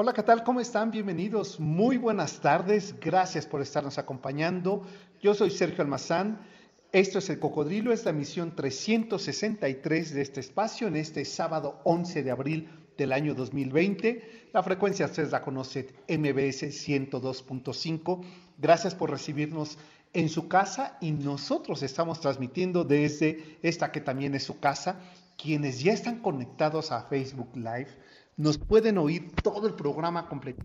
[0.00, 0.44] Hola, ¿qué tal?
[0.44, 0.92] ¿Cómo están?
[0.92, 1.58] Bienvenidos.
[1.58, 2.94] Muy buenas tardes.
[3.00, 4.86] Gracias por estarnos acompañando.
[5.20, 6.38] Yo soy Sergio Almazán.
[6.92, 12.22] Esto es El Cocodrilo, es la misión 363 de este espacio en este sábado 11
[12.22, 14.50] de abril del año 2020.
[14.52, 18.24] La frecuencia ustedes la conocen, MBS 102.5.
[18.56, 19.78] Gracias por recibirnos
[20.12, 25.00] en su casa y nosotros estamos transmitiendo desde esta que también es su casa.
[25.36, 27.88] Quienes ya están conectados a Facebook Live
[28.38, 30.64] nos pueden oír todo el programa completo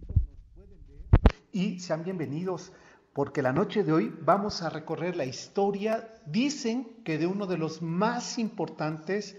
[1.51, 2.71] y sean bienvenidos
[3.13, 7.57] porque la noche de hoy vamos a recorrer la historia, dicen que de uno de
[7.57, 9.37] los más importantes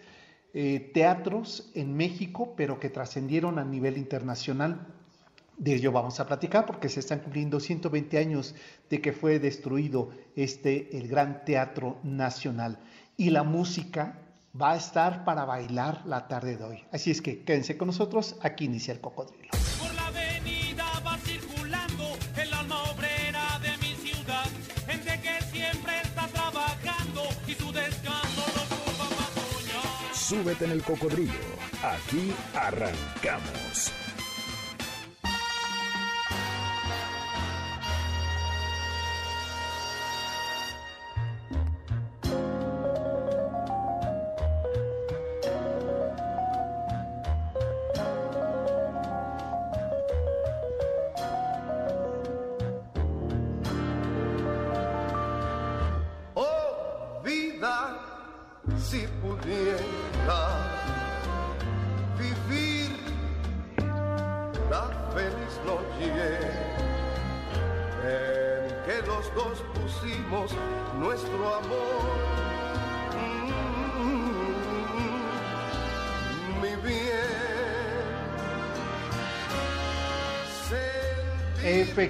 [0.53, 4.87] eh, teatros en México, pero que trascendieron a nivel internacional.
[5.57, 8.55] De ello vamos a platicar porque se están cumpliendo 120 años
[8.91, 12.79] de que fue destruido este, el Gran Teatro Nacional.
[13.17, 14.24] Y la música
[14.61, 16.85] va a estar para bailar la tarde de hoy.
[16.93, 19.51] Así es que quédense con nosotros, aquí inicia el cocodrilo.
[19.79, 24.47] Por la avenida va circulando el alma obrera de mi ciudad,
[24.87, 30.15] gente que siempre está trabajando y su descanso lo ocupa para soñar.
[30.15, 31.33] Súbete en el cocodrilo.
[31.83, 33.93] Aquí arrancamos.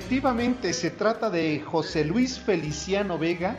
[0.04, 3.56] Efectivamente, se trata de José Luis Feliciano Vega,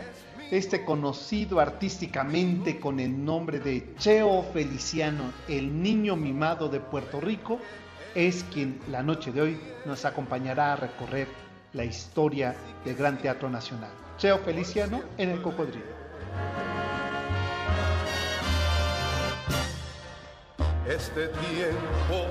[0.51, 7.59] este conocido artísticamente con el nombre de Cheo Feliciano, el niño mimado de Puerto Rico,
[8.13, 11.27] es quien la noche de hoy nos acompañará a recorrer
[11.73, 13.89] la historia del Gran Teatro Nacional.
[14.19, 15.95] Cheo Feliciano en el Cocodrilo.
[20.87, 22.27] este tiempo.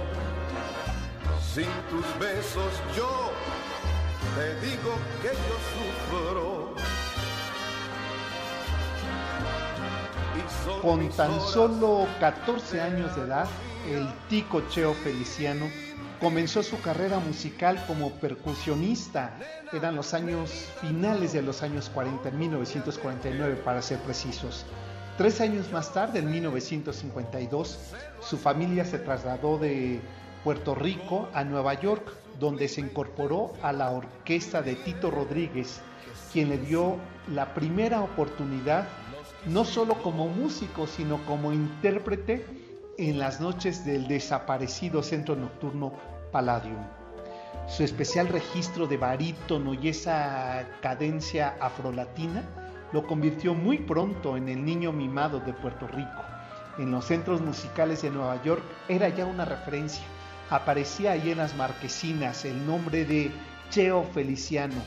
[1.40, 3.33] Sin tus besos yo
[4.34, 6.74] te digo que yo sufro.
[10.82, 13.46] Con tan solo 14 años de edad,
[13.88, 15.66] el tico Cheo Feliciano
[16.20, 19.38] comenzó su carrera musical como percusionista.
[19.72, 24.66] Eran los años finales de los años 40, en 1949 para ser precisos.
[25.16, 27.78] Tres años más tarde, en 1952,
[28.20, 30.00] su familia se trasladó de
[30.42, 35.80] Puerto Rico a Nueva York, donde se incorporó a la orquesta de Tito Rodríguez,
[36.32, 36.96] quien le dio
[37.32, 38.88] la primera oportunidad
[39.46, 42.46] no solo como músico, sino como intérprete
[42.98, 45.92] en las noches del desaparecido centro nocturno
[46.32, 46.82] Palladium.
[47.66, 52.42] Su especial registro de barítono y esa cadencia afrolatina
[52.92, 56.22] lo convirtió muy pronto en el niño mimado de Puerto Rico.
[56.78, 60.04] En los centros musicales de Nueva York era ya una referencia.
[60.50, 63.30] Aparecía ahí en las marquesinas el nombre de
[63.70, 64.82] Cheo Feliciano,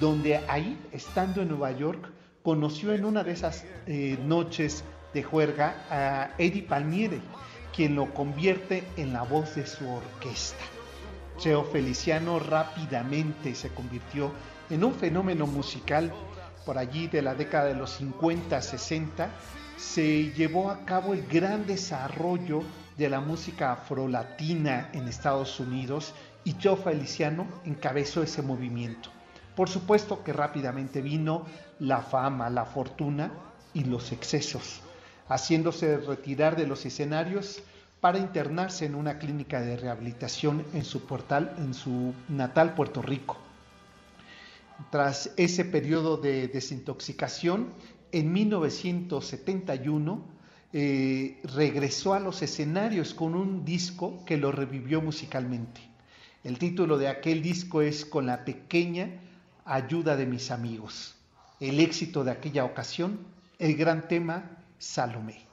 [0.00, 2.10] donde ahí, estando en Nueva York,
[2.42, 7.20] conoció en una de esas eh, noches de juerga a Eddie Palmieri,
[7.74, 10.64] quien lo convierte en la voz de su orquesta.
[11.38, 14.32] Cheo Feliciano rápidamente se convirtió
[14.70, 16.12] en un fenómeno musical.
[16.66, 19.30] Por allí de la década de los 50, 60,
[19.76, 22.62] se llevó a cabo el gran desarrollo
[22.98, 26.12] de la música afrolatina en Estados Unidos
[26.42, 29.10] y Cheo Feliciano encabezó ese movimiento.
[29.54, 31.46] Por supuesto que rápidamente vino
[31.78, 33.30] la fama, la fortuna
[33.72, 34.80] y los excesos,
[35.28, 37.62] haciéndose retirar de los escenarios
[38.00, 43.36] para internarse en una clínica de rehabilitación en su portal, en su natal Puerto Rico.
[44.90, 47.72] Tras ese periodo de desintoxicación,
[48.10, 50.37] en 1971
[50.72, 55.80] eh, regresó a los escenarios con un disco que lo revivió musicalmente.
[56.44, 59.08] El título de aquel disco es Con la pequeña
[59.64, 61.16] ayuda de mis amigos.
[61.58, 63.18] El éxito de aquella ocasión,
[63.58, 65.47] el gran tema Salomé.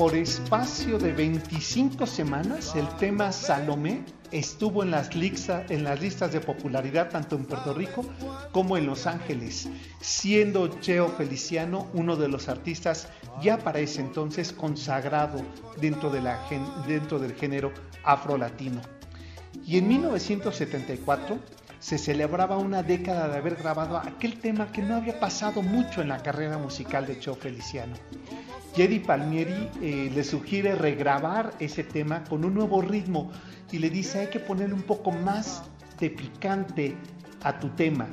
[0.00, 7.36] Por espacio de 25 semanas, el tema Salomé estuvo en las, listas de popularidad tanto
[7.36, 8.06] en Puerto Rico
[8.50, 9.68] como en Los Ángeles,
[10.00, 13.08] siendo Cheo Feliciano uno de los artistas
[13.42, 15.42] ya para ese entonces consagrado
[15.82, 16.10] dentro,
[16.86, 17.70] dentro del género
[18.02, 18.80] afro-latino.
[19.66, 21.38] Y en 1974
[21.78, 26.08] se celebraba una década de haber grabado aquel tema que no había pasado mucho en
[26.08, 27.96] la carrera musical de Cheo Feliciano.
[28.74, 33.30] Jedi Palmieri eh, le sugiere regrabar ese tema con un nuevo ritmo
[33.72, 35.64] y le dice hay que ponerle un poco más
[35.98, 36.96] de picante
[37.42, 38.06] a tu tema.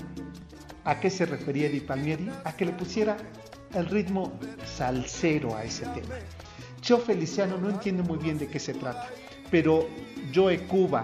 [0.84, 2.30] ¿A qué se refería Eddie Palmieri?
[2.44, 3.18] A que le pusiera
[3.74, 4.34] el ritmo
[4.66, 6.16] salsero a ese tema.
[6.82, 9.08] Cho Feliciano no entiende muy bien de qué se trata,
[9.52, 9.88] pero
[10.34, 11.04] Joe Cuba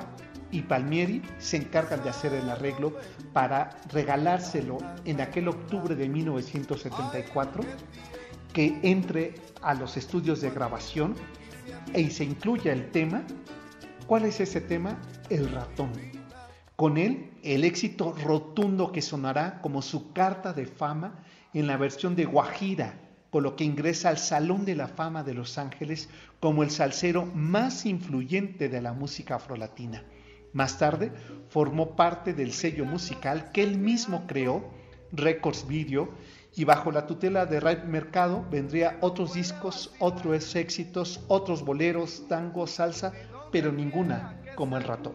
[0.52, 2.96] y Palmieri se encargan de hacer el arreglo
[3.34, 7.64] para regalárselo en aquel octubre de 1974
[8.54, 11.16] que entre a los estudios de grabación
[11.96, 13.24] y se incluya el tema.
[14.08, 15.02] ¿Cuál es ese tema?
[15.30, 15.92] El ratón.
[16.76, 21.24] Con él, el éxito rotundo que sonará como su carta de fama
[21.54, 25.34] en la versión de Guajira, con lo que ingresa al Salón de la Fama de
[25.34, 26.10] Los Ángeles
[26.40, 30.04] como el salsero más influyente de la música afrolatina.
[30.52, 31.12] Más tarde,
[31.50, 34.70] formó parte del sello musical que él mismo creó,
[35.12, 36.10] Records Video,
[36.56, 42.68] y bajo la tutela de Ray Mercado vendría otros discos, otros éxitos, otros boleros, tango,
[42.68, 43.12] salsa,
[43.52, 45.14] pero ninguna como el ratón.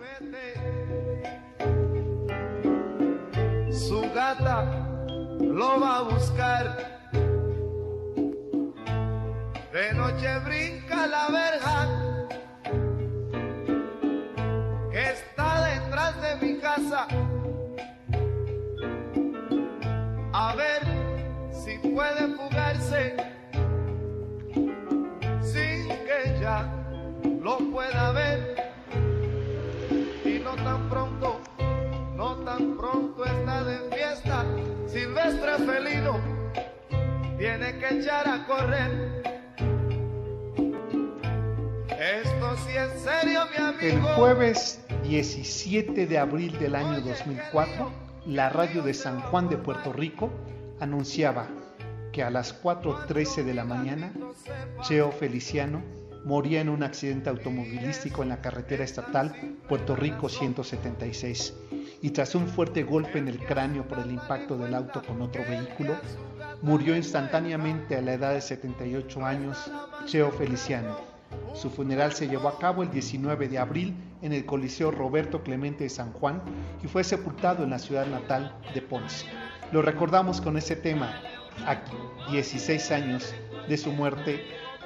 [3.71, 4.65] Su gata
[5.41, 6.99] lo va a buscar.
[9.73, 11.89] De noche brinca la verja
[14.91, 16.58] que está detrás de mi
[21.99, 23.17] puede fugarse
[25.43, 26.73] sin que ella
[27.43, 28.73] lo pueda ver.
[30.25, 31.41] Y no tan pronto,
[32.15, 34.45] no tan pronto está de fiesta,
[34.87, 36.21] silvestre felino
[37.37, 39.43] tiene que echar a correr.
[41.99, 44.09] Esto sí es serio, mi amigo.
[44.09, 47.91] El jueves 17 de abril del año 2004,
[48.27, 50.31] la radio de San Juan de Puerto Rico
[50.79, 51.49] anunciaba
[52.13, 54.13] que a las 4.13 de la mañana,
[54.83, 55.83] Cheo Feliciano
[56.25, 59.35] moría en un accidente automovilístico en la carretera estatal
[59.69, 61.55] Puerto Rico 176
[62.03, 65.43] y tras un fuerte golpe en el cráneo por el impacto del auto con otro
[65.49, 65.97] vehículo,
[66.63, 69.71] murió instantáneamente a la edad de 78 años
[70.07, 70.97] Cheo Feliciano.
[71.55, 75.85] Su funeral se llevó a cabo el 19 de abril en el Coliseo Roberto Clemente
[75.85, 76.41] de San Juan
[76.83, 79.27] y fue sepultado en la ciudad natal de Ponce.
[79.73, 81.21] Lo recordamos con ese tema,
[81.67, 81.81] a
[82.31, 83.35] 16 años
[83.69, 84.45] de su muerte,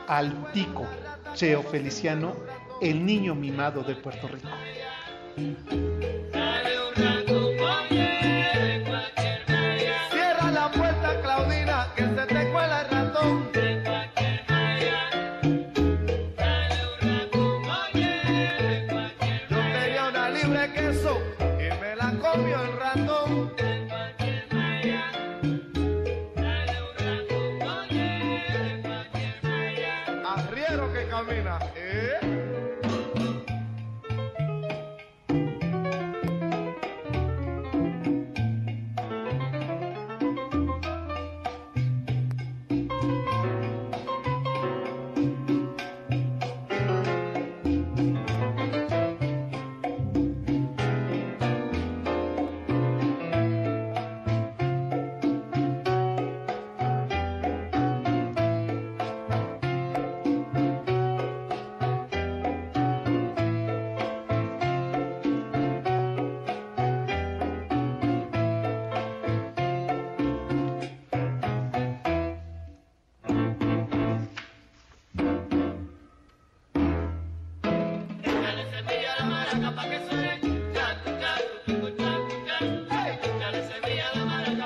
[0.08, 0.86] al tico
[1.34, 2.34] Cheo Feliciano,
[2.80, 4.48] el niño mimado de Puerto Rico.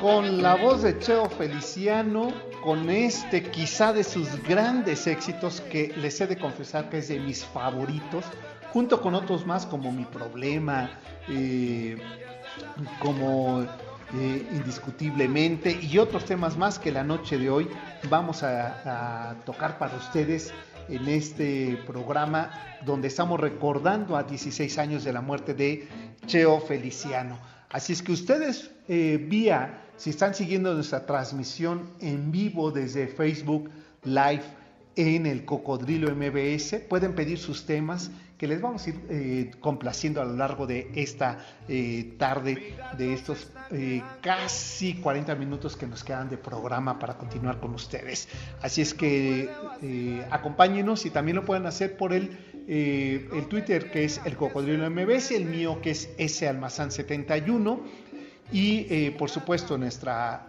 [0.01, 6.21] Con la voz de Cheo Feliciano, con este quizá de sus grandes éxitos que les
[6.21, 8.25] he de confesar que es de mis favoritos,
[8.73, 10.91] junto con otros más como Mi Problema,
[11.29, 11.97] eh,
[13.01, 17.69] como eh, Indiscutiblemente y otros temas más que la noche de hoy
[18.09, 20.53] vamos a, a tocar para ustedes
[20.89, 22.51] en este programa
[22.85, 25.89] donde estamos recordando a 16 años de la muerte de
[26.27, 27.39] Cheo Feliciano.
[27.71, 33.71] Así es que ustedes eh, vía, si están siguiendo nuestra transmisión en vivo desde Facebook
[34.05, 34.45] Live
[34.95, 40.21] en el Cocodrilo MBS, pueden pedir sus temas que les vamos a ir eh, complaciendo
[40.21, 41.39] a lo largo de esta
[41.69, 47.61] eh, tarde, de estos eh, casi 40 minutos que nos quedan de programa para continuar
[47.61, 48.29] con ustedes.
[48.61, 49.49] Así es que
[50.31, 52.37] acompáñenos y también lo pueden hacer por el,
[52.69, 57.81] el Twitter que es el Cocodrilo MBS, el mío que es S Almazán 71
[58.53, 60.49] y por supuesto nuestra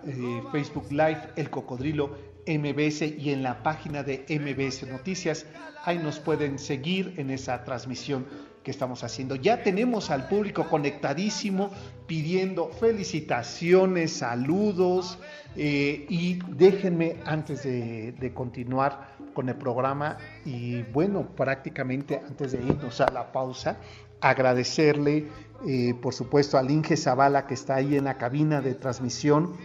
[0.52, 5.46] Facebook Live, el Cocodrilo MBS y en la página de MBS Noticias.
[5.84, 8.26] Ahí nos pueden seguir en esa transmisión
[8.68, 9.36] que estamos haciendo.
[9.36, 11.72] Ya tenemos al público conectadísimo
[12.06, 15.20] pidiendo felicitaciones, saludos
[15.56, 23.00] eh, y déjenme antes de, continuar con el programa y bueno, prácticamente antes de irnos
[23.00, 23.78] a la pausa,
[24.20, 25.28] agradecerle
[25.66, 29.56] eh, por supuesto al Inge Zavala que está ahí en la cabina de transmisión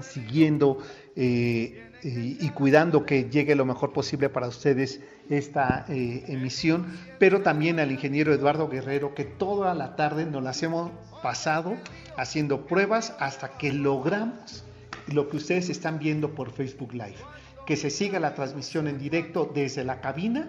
[0.00, 0.78] siguiendo
[1.14, 6.86] eh, y, cuidando que llegue lo mejor posible para ustedes esta eh, emisión,
[7.18, 11.76] pero también al ingeniero Eduardo Guerrero, que toda la tarde nos las hemos pasado
[12.16, 14.64] haciendo pruebas hasta que logramos
[15.08, 17.16] lo que ustedes están viendo por Facebook Live,
[17.66, 20.48] que se siga la transmisión en directo desde la cabina,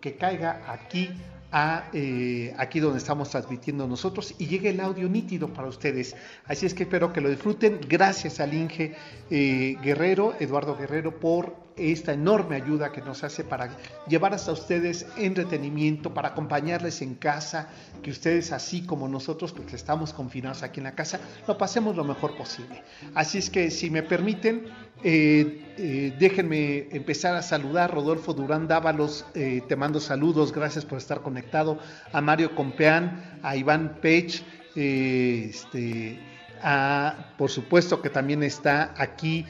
[0.00, 1.10] que caiga aquí
[1.52, 6.16] a eh, aquí donde estamos transmitiendo nosotros y llegue el audio nítido para ustedes.
[6.46, 7.78] Así es que espero que lo disfruten.
[7.86, 8.94] Gracias al Inge
[9.30, 15.06] eh, Guerrero, Eduardo Guerrero, por esta enorme ayuda que nos hace para llevar hasta ustedes
[15.16, 17.68] entretenimiento, para acompañarles en casa,
[18.02, 22.04] que ustedes así como nosotros, porque estamos confinados aquí en la casa, lo pasemos lo
[22.04, 22.82] mejor posible.
[23.14, 24.66] Así es que si me permiten,
[25.04, 27.92] eh, eh, déjenme empezar a saludar.
[27.92, 31.78] Rodolfo Durán Dávalos, eh, te mando saludos, gracias por estar conectado.
[32.12, 34.42] A Mario Compeán, a Iván Pech,
[34.76, 36.18] este,
[36.62, 39.46] a, por supuesto que también está aquí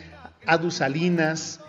[0.47, 1.61] Adu Salinas,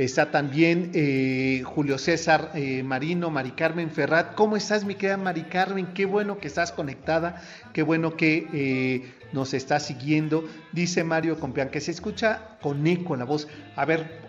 [0.00, 4.34] Está también eh, Julio César eh, Marino, Mari Carmen Ferrat.
[4.34, 5.88] ¿Cómo estás, mi querida Mari Carmen?
[5.92, 7.42] Qué bueno que estás conectada,
[7.74, 10.48] qué bueno que eh, nos está siguiendo.
[10.72, 13.46] Dice Mario Compeán que se escucha con eco en la voz.
[13.76, 14.22] A ver,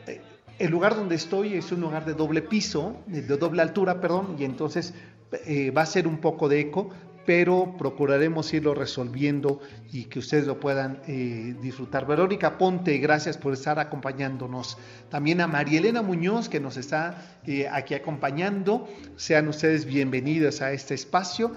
[0.59, 4.43] el lugar donde estoy es un lugar de doble piso, de doble altura, perdón, y
[4.43, 4.93] entonces
[5.33, 6.89] va a ser un poco de eco,
[7.33, 9.61] pero procuraremos irlo resolviendo
[9.93, 12.05] y que ustedes lo puedan eh, disfrutar.
[12.05, 14.77] Verónica Ponte, gracias por estar acompañándonos.
[15.09, 18.85] También a María Elena Muñoz, que nos está eh, aquí acompañando.
[19.15, 21.53] Sean ustedes bienvenidos a este espacio.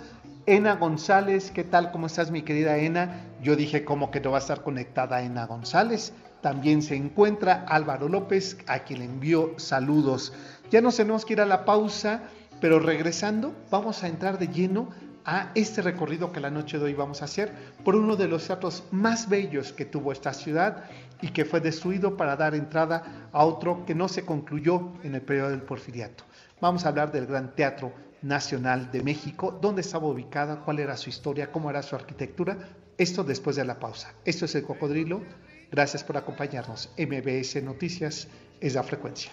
[0.46, 1.90] Ena González, ¿qué tal?
[1.90, 3.24] ¿Cómo estás, mi querida Ena?
[3.42, 6.12] Yo dije, ¿cómo que no va a estar conectada Ena González?
[6.40, 10.34] También se encuentra Álvaro López, a quien le envió saludos.
[10.70, 12.22] Ya nos tenemos que ir a la pausa,
[12.60, 14.88] pero regresando, vamos a entrar de lleno
[15.24, 17.52] a este recorrido que la noche de hoy vamos a hacer
[17.84, 20.84] por uno de los teatros más bellos que tuvo esta ciudad
[21.22, 25.22] y que fue destruido para dar entrada a otro que no se concluyó en el
[25.22, 26.24] periodo del porfiriato.
[26.60, 31.10] Vamos a hablar del Gran Teatro Nacional de México, dónde estaba ubicada, cuál era su
[31.10, 32.56] historia, cómo era su arquitectura.
[32.96, 34.12] Esto después de la pausa.
[34.24, 35.22] Esto es el Cocodrilo.
[35.70, 36.90] Gracias por acompañarnos.
[36.96, 38.28] MBS Noticias
[38.60, 39.32] es la frecuencia.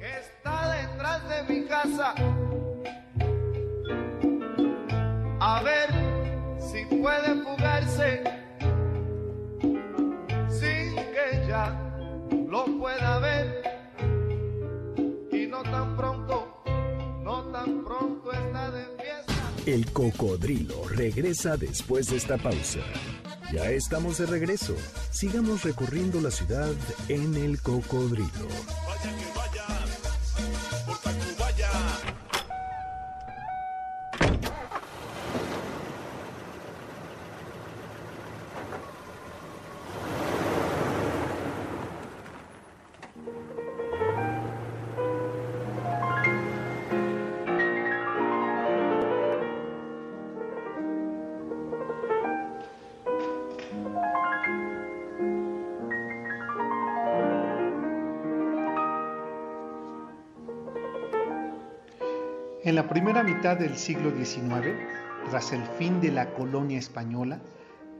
[0.00, 2.14] Está detrás de mi casa
[5.54, 5.88] a ver
[6.58, 8.24] si puede fugarse
[10.50, 11.80] sin que ya
[12.48, 13.62] lo pueda ver
[15.30, 16.60] y no tan pronto,
[17.22, 19.52] no tan pronto está de fiesta.
[19.64, 22.80] El cocodrilo regresa después de esta pausa.
[23.52, 24.74] Ya estamos de regreso.
[25.12, 26.72] Sigamos recorriendo la ciudad
[27.08, 28.48] en el cocodrilo.
[62.74, 64.66] En la primera mitad del siglo XIX,
[65.30, 67.38] tras el fin de la colonia española,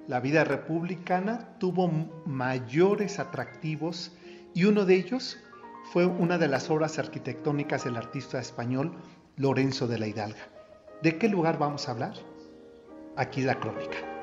[0.09, 1.87] la vida republicana tuvo
[2.27, 4.11] mayores atractivos
[4.53, 5.39] y uno de ellos
[5.93, 8.97] fue una de las obras arquitectónicas del artista español
[9.37, 10.49] Lorenzo de la Hidalga.
[11.03, 12.15] ¿De qué lugar vamos a hablar?
[13.15, 14.14] Aquí la crónica.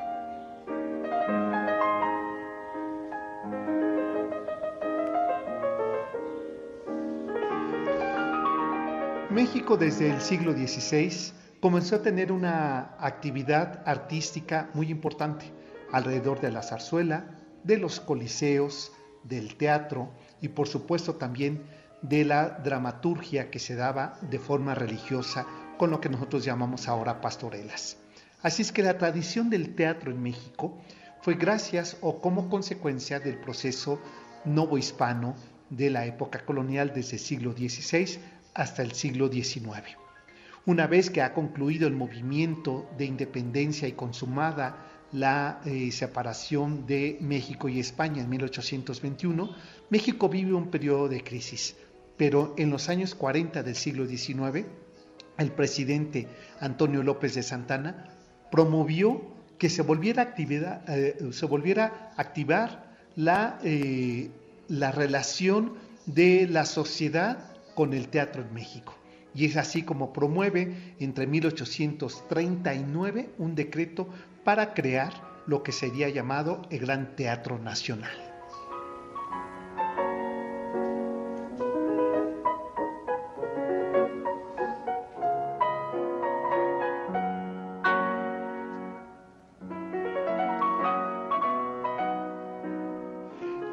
[9.51, 15.43] México desde el siglo XVI comenzó a tener una actividad artística muy importante
[15.91, 17.25] alrededor de la zarzuela,
[17.65, 18.93] de los coliseos,
[19.25, 21.65] del teatro y por supuesto también
[22.01, 25.46] de la dramaturgia que se daba de forma religiosa
[25.77, 27.98] con lo que nosotros llamamos ahora pastorelas.
[28.41, 30.77] Así es que la tradición del teatro en México
[31.22, 34.00] fue gracias o como consecuencia del proceso
[34.46, 35.36] novohispano
[35.70, 38.17] de la época colonial desde el siglo XVI
[38.53, 39.98] hasta el siglo XIX.
[40.65, 47.17] Una vez que ha concluido el movimiento de independencia y consumada la eh, separación de
[47.20, 49.55] México y España en 1821,
[49.89, 51.75] México vive un periodo de crisis,
[52.15, 54.65] pero en los años 40 del siglo XIX,
[55.38, 56.27] el presidente
[56.60, 58.05] Antonio López de Santana
[58.51, 59.22] promovió
[59.58, 64.29] que se volviera, eh, se volviera a activar la, eh,
[64.67, 65.74] la relación
[66.05, 68.94] de la sociedad con el teatro en México.
[69.34, 74.10] Y es así como promueve entre 1839 un decreto
[74.44, 75.13] para crear
[75.48, 78.12] lo que sería llamado el Gran Teatro Nacional.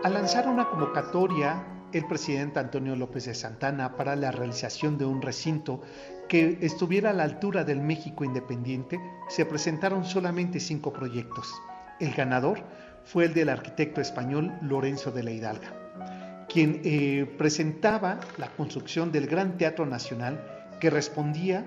[0.04, 5.22] Al lanzar una convocatoria el presidente Antonio López de Santana para la realización de un
[5.22, 5.80] recinto
[6.28, 11.52] que estuviera a la altura del México independiente, se presentaron solamente cinco proyectos.
[12.00, 12.62] El ganador
[13.04, 19.26] fue el del arquitecto español Lorenzo de la Hidalga, quien eh, presentaba la construcción del
[19.26, 21.64] Gran Teatro Nacional que respondía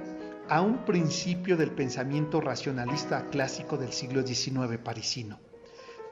[0.47, 5.50] a un principio del pensamiento racionalista clásico del siglo XIX parisino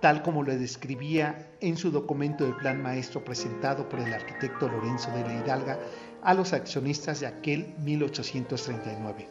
[0.01, 5.11] tal como lo describía en su documento de plan maestro presentado por el arquitecto Lorenzo
[5.11, 5.79] de la Hidalga
[6.21, 9.27] a los accionistas de aquel 1839.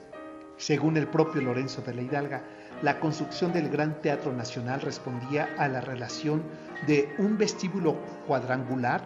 [0.56, 2.42] Según el propio Lorenzo de la Hidalga,
[2.82, 6.42] la construcción del Gran Teatro Nacional respondía a la relación
[6.86, 9.02] de un vestíbulo cuadrangular,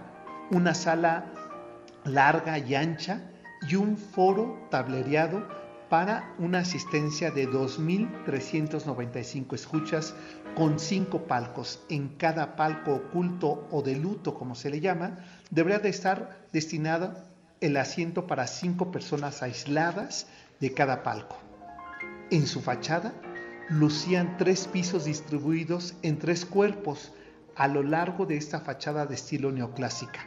[0.51, 1.27] una sala
[2.05, 3.21] larga y ancha
[3.69, 5.47] y un foro tablereado
[5.93, 10.15] para una asistencia de 2.395 escuchas
[10.57, 11.85] con cinco palcos.
[11.91, 15.19] En cada palco oculto o de luto, como se le llama,
[15.51, 17.13] debería de estar destinado
[17.61, 20.29] el asiento para cinco personas aisladas
[20.61, 21.37] de cada palco.
[22.31, 23.13] En su fachada
[23.69, 27.13] lucían tres pisos distribuidos en tres cuerpos
[27.55, 30.21] a lo largo de esta fachada de estilo neoclásica,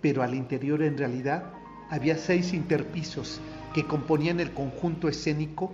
[0.00, 1.50] pero al interior en realidad
[1.90, 3.40] había seis interpisos
[3.74, 5.72] que componían el conjunto escénico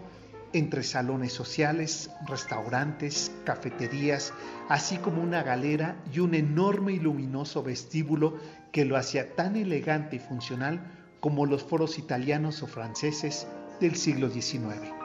[0.53, 4.33] entre salones sociales, restaurantes, cafeterías,
[4.69, 8.39] así como una galera y un enorme y luminoso vestíbulo
[8.73, 10.81] que lo hacía tan elegante y funcional
[11.21, 13.47] como los foros italianos o franceses
[13.81, 14.96] del siglo XIX.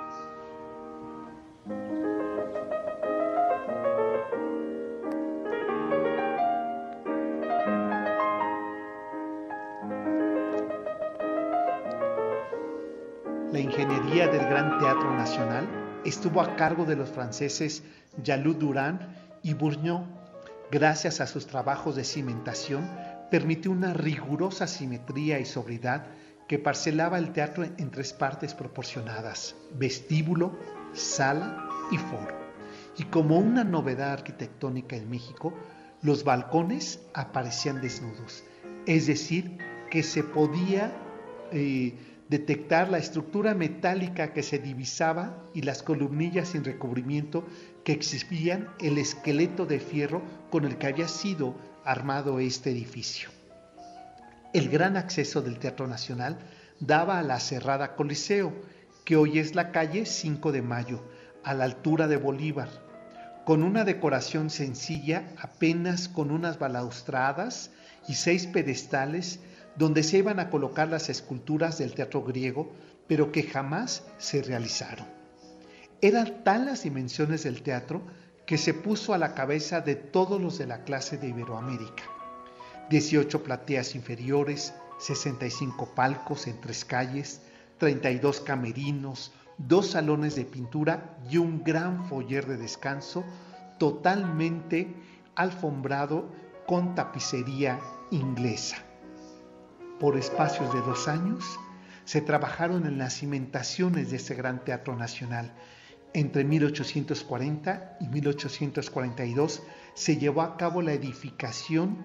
[16.05, 17.83] Estuvo a cargo de los franceses
[18.23, 19.01] Jalou Durand
[19.43, 20.05] y Bourgnon.
[20.71, 22.89] Gracias a sus trabajos de cimentación,
[23.29, 26.07] permitió una rigurosa simetría y sobriedad
[26.47, 30.57] que parcelaba el teatro en tres partes proporcionadas, vestíbulo,
[30.93, 32.37] sala y foro.
[32.97, 35.53] Y como una novedad arquitectónica en México,
[36.01, 38.43] los balcones aparecían desnudos,
[38.85, 39.57] es decir,
[39.89, 40.91] que se podía
[41.51, 41.95] eh,
[42.31, 47.45] detectar la estructura metálica que se divisaba y las columnillas sin recubrimiento
[47.83, 53.27] que exhibían el esqueleto de fierro con el que había sido armado este edificio.
[54.53, 56.39] El gran acceso del Teatro Nacional
[56.79, 58.53] daba a la cerrada Coliseo,
[59.03, 61.03] que hoy es la calle 5 de Mayo,
[61.43, 62.69] a la altura de Bolívar,
[63.43, 67.71] con una decoración sencilla, apenas con unas balaustradas
[68.07, 69.41] y seis pedestales
[69.81, 72.71] donde se iban a colocar las esculturas del teatro griego,
[73.07, 75.07] pero que jamás se realizaron.
[76.01, 78.03] Eran tan las dimensiones del teatro
[78.45, 82.03] que se puso a la cabeza de todos los de la clase de Iberoamérica.
[82.91, 87.41] 18 plateas inferiores, 65 palcos en tres calles,
[87.79, 93.23] 32 camerinos, dos salones de pintura y un gran foyer de descanso
[93.79, 94.93] totalmente
[95.33, 96.29] alfombrado
[96.67, 97.79] con tapicería
[98.11, 98.90] inglesa.
[100.01, 101.59] Por espacios de dos años
[102.05, 105.53] se trabajaron en las cimentaciones de este gran teatro nacional.
[106.15, 109.61] Entre 1840 y 1842
[109.93, 112.03] se llevó a cabo la edificación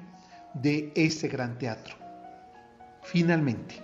[0.53, 1.97] de este gran teatro.
[3.03, 3.83] Finalmente,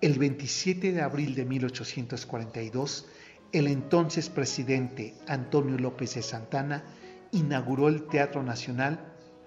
[0.00, 3.06] el 27 de abril de 1842,
[3.52, 6.82] el entonces presidente Antonio López de Santana
[7.30, 9.00] inauguró el Teatro Nacional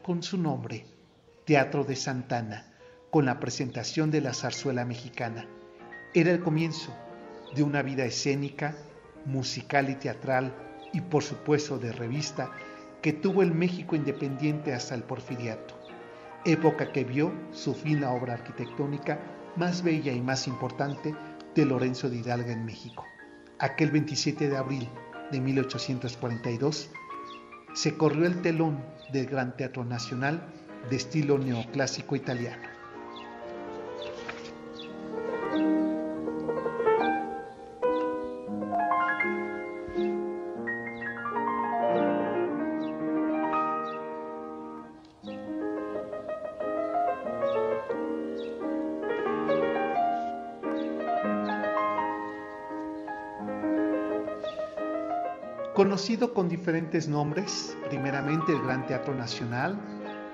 [0.04, 0.86] con su nombre,
[1.46, 2.77] Teatro de Santana,
[3.12, 5.48] con la presentación de la zarzuela mexicana.
[6.14, 6.96] Era el comienzo
[7.56, 8.76] de una vida escénica,
[9.26, 10.54] musical y teatral
[10.94, 12.52] y por supuesto de revista
[13.02, 15.76] que tuvo el México independiente hasta el porfiriato,
[16.46, 19.20] época que vio su fin la obra arquitectónica
[19.56, 21.16] más bella y más importante
[21.56, 23.06] de Lorenzo de Hidalgo en México.
[23.60, 24.88] Aquel 27 de abril
[25.32, 26.90] de 1842
[27.74, 30.42] se corrió el telón del Gran Teatro Nacional
[30.90, 32.77] de estilo neoclásico italiano.
[55.98, 59.82] Conocido con diferentes nombres, primeramente el Gran Teatro Nacional,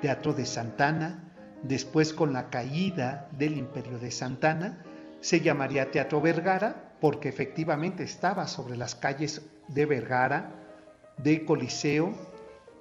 [0.01, 1.23] Teatro de Santana,
[1.61, 4.83] después con la caída del Imperio de Santana,
[5.21, 10.51] se llamaría Teatro Vergara porque efectivamente estaba sobre las calles de Vergara,
[11.15, 12.13] de Coliseo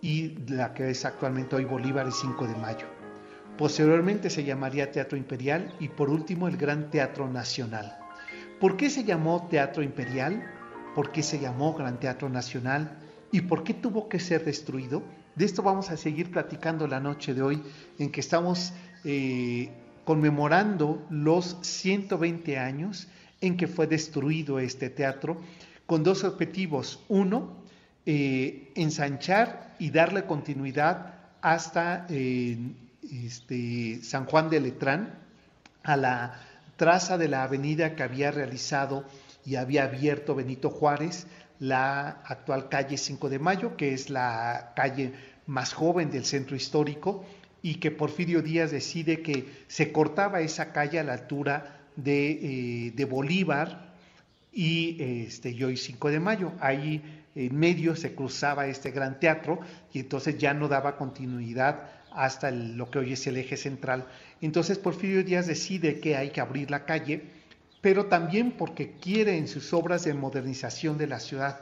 [0.01, 2.87] y la que es actualmente hoy Bolívar y 5 de Mayo.
[3.57, 7.97] Posteriormente se llamaría Teatro Imperial y por último el Gran Teatro Nacional.
[8.59, 10.62] ¿Por qué se llamó Teatro Imperial?
[10.94, 12.98] Por qué se llamó Gran Teatro Nacional
[13.31, 15.02] y por qué tuvo que ser destruido.
[15.35, 17.62] De esto vamos a seguir platicando la noche de hoy,
[17.98, 18.72] en que estamos
[19.05, 19.70] eh,
[20.05, 23.09] conmemorando los 120 años
[23.40, 25.40] en que fue destruido este teatro,
[25.87, 27.02] con dos objetivos.
[27.09, 27.57] Uno,
[28.05, 32.59] eh, ensanchar y darle continuidad hasta eh,
[33.11, 35.18] este, San Juan de Letrán,
[35.83, 36.40] a la
[36.83, 39.05] traza de la avenida que había realizado
[39.47, 41.29] y había abierto Benito Juárez
[41.61, 45.12] la actual calle 5 de Mayo, que es la calle
[45.47, 47.25] más joven del centro histórico,
[47.62, 53.05] y que Porfirio Díaz decide que se cortaba esa calle a la altura de, eh,
[53.05, 53.95] Bolívar
[54.53, 56.51] y, este, y hoy 5 de Mayo.
[56.59, 57.01] Ahí
[57.37, 59.61] en medio se cruzaba este gran teatro
[59.92, 64.07] y entonces ya no daba continuidad hasta lo que hoy es el eje central.
[64.40, 67.42] Entonces Porfirio Díaz decide que hay que abrir la calle
[67.83, 71.61] pero también porque quiere en sus obras de modernización de la ciudad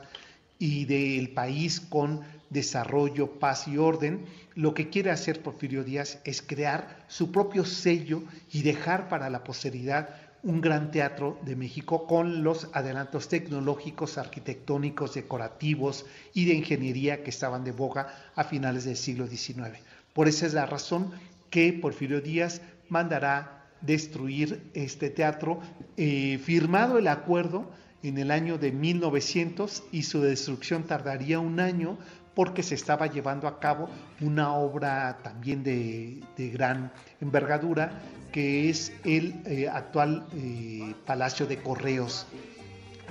[0.58, 6.42] y del país con desarrollo, paz y orden, lo que quiere hacer Porfirio Díaz es
[6.42, 10.10] crear su propio sello y dejar para la posteridad
[10.42, 17.30] un gran teatro de México con los adelantos tecnológicos, arquitectónicos, decorativos y de ingeniería que
[17.30, 19.78] estaban de boga a finales del siglo XIX.
[20.12, 21.12] Por esa es la razón
[21.50, 25.60] que Porfirio Díaz mandará destruir este teatro,
[25.96, 27.70] eh, firmado el acuerdo
[28.02, 31.98] en el año de 1900 y su destrucción tardaría un año
[32.34, 38.00] porque se estaba llevando a cabo una obra también de, gran envergadura
[38.32, 42.26] que es el eh, actual eh, Palacio de Correos.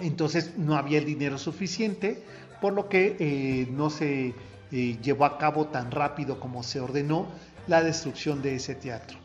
[0.02, 2.24] Entonces no había el dinero suficiente,
[2.62, 4.34] por lo que no se
[4.72, 7.28] llevó a cabo tan rápido como se ordenó
[7.68, 9.18] la destrucción de ese teatro.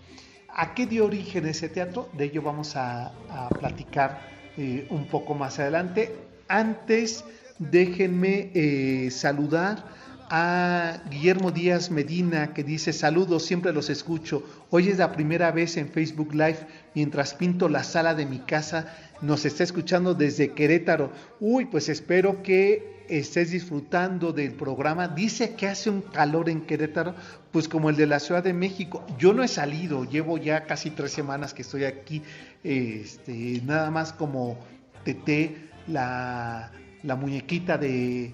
[0.48, 2.08] ¿A qué dio origen ese teatro?
[2.12, 3.12] De ello vamos a,
[3.58, 4.20] platicar
[4.56, 6.14] eh, un poco más adelante.
[6.48, 7.24] Antes,
[7.58, 9.84] déjenme eh, saludar
[10.30, 14.44] a Guillermo Díaz Medina que dice saludos, siempre los escucho.
[14.70, 18.86] Hoy es la primera vez en Facebook Live mientras pinto la sala de mi casa.
[19.22, 21.10] Nos está escuchando desde Querétaro.
[21.40, 25.08] Uy, pues espero que estés disfrutando del programa.
[25.08, 27.14] Dice que hace un calor en Querétaro,
[27.50, 29.04] pues como el de la Ciudad de México.
[29.18, 32.22] Yo no he salido, llevo ya casi tres semanas que estoy aquí,
[32.62, 34.58] este, nada más como
[35.04, 38.32] Tete, la, la muñequita de,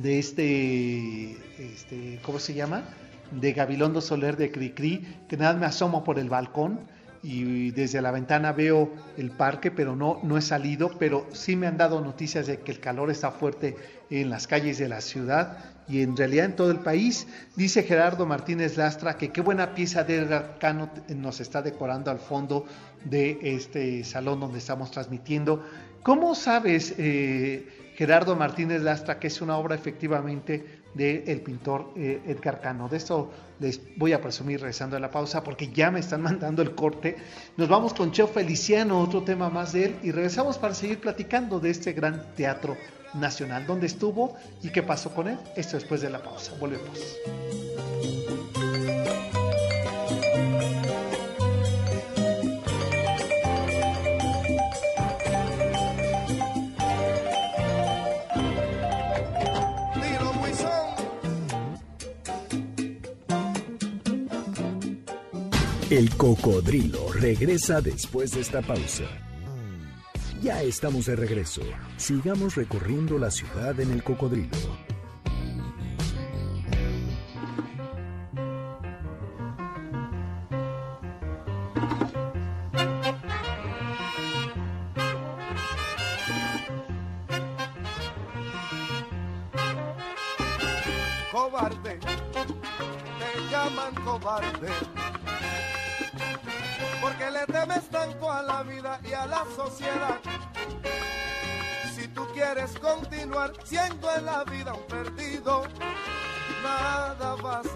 [0.00, 2.84] de este, este, ¿cómo se llama?
[3.32, 6.80] De Gabilondo Soler de Cricri, que nada me asomo por el balcón
[7.26, 11.66] y desde la ventana veo el parque, pero no, no he salido, pero sí me
[11.66, 13.74] han dado noticias de que el calor está fuerte
[14.10, 15.58] en las calles de la ciudad
[15.88, 17.26] y en realidad en todo el país.
[17.56, 22.20] Dice Gerardo Martínez Lastra que qué buena pieza de Edgar Cano nos está decorando al
[22.20, 22.64] fondo
[23.04, 25.64] de este salón donde estamos transmitiendo.
[26.04, 32.60] ¿Cómo sabes, eh, Gerardo Martínez Lastra, que es una obra efectivamente del pintor eh, Edgar
[32.60, 32.88] Cano?
[32.88, 33.30] De esto
[33.60, 37.16] les voy a presumir regresando a la pausa porque ya me están mandando el corte.
[37.56, 41.60] Nos vamos con Cheo Feliciano, otro tema más de él, y regresamos para seguir platicando
[41.60, 42.76] de este gran teatro
[43.14, 45.38] nacional, dónde estuvo y qué pasó con él.
[45.56, 46.52] Esto después de la pausa.
[46.58, 47.16] Volvemos.
[65.88, 69.04] El cocodrilo regresa después de esta pausa.
[70.42, 71.62] Ya estamos de regreso.
[71.96, 74.50] Sigamos recorriendo la ciudad en el cocodrilo.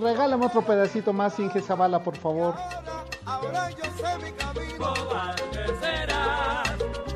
[0.00, 2.54] Regálame otro pedacito más, Inge Zavala, por favor.
[3.24, 4.94] Ahora yo sé mi camino.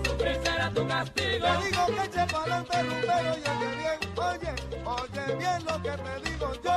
[0.04, 1.46] Sufrir será tu castigo.
[1.46, 4.52] Te digo que eche para adelante, rumbero, y oye bien, oye,
[4.86, 6.76] oye bien lo que te digo yo.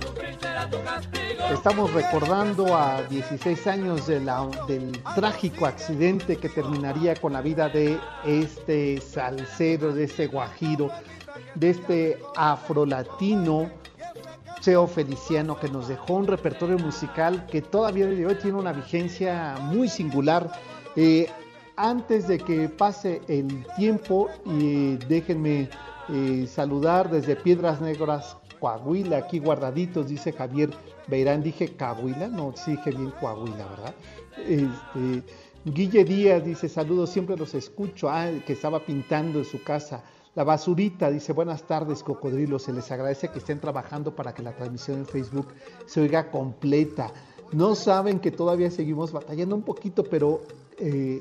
[0.00, 1.44] Sufrir será tu castigo.
[1.52, 7.68] Estamos recordando a 16 años de la- del trágico accidente que terminaría con la vida
[7.68, 10.90] de este salsero, de este guajiro,
[11.54, 13.70] de este afrolatino,
[14.60, 19.88] Cheo Feliciano, que nos dejó un repertorio musical que todavía hoy tiene una vigencia muy
[19.88, 20.50] singular.
[20.96, 21.28] Eh,
[21.76, 25.68] antes de que pase el tiempo, y déjenme
[26.08, 30.70] eh, saludar desde Piedras Negras, Coahuila, aquí guardaditos, dice Javier
[31.06, 31.42] Beirán.
[31.42, 33.94] Dije Coahuila, no, sí dije bien Coahuila, ¿verdad?
[34.38, 35.22] Este,
[35.64, 38.08] Guille Díaz dice saludos, siempre los escucho.
[38.08, 40.02] Ah, que estaba pintando en su casa.
[40.34, 42.62] La basurita dice buenas tardes, cocodrilos.
[42.62, 45.48] Se les agradece que estén trabajando para que la transmisión en Facebook
[45.86, 47.12] se oiga completa.
[47.52, 50.42] No saben que todavía seguimos batallando un poquito, pero
[50.78, 51.18] eh,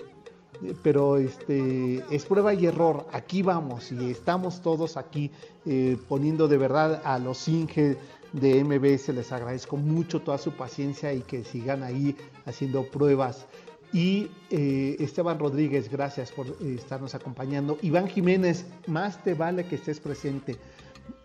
[0.81, 3.05] pero este es prueba y error.
[3.11, 5.31] Aquí vamos y estamos todos aquí
[5.65, 7.97] eh, poniendo de verdad a los Inge
[8.33, 9.09] de MBS.
[9.09, 12.15] Les agradezco mucho toda su paciencia y que sigan ahí
[12.45, 13.45] haciendo pruebas.
[13.93, 17.77] Y eh, Esteban Rodríguez, gracias por eh, estarnos acompañando.
[17.81, 20.57] Iván Jiménez, más te vale que estés presente.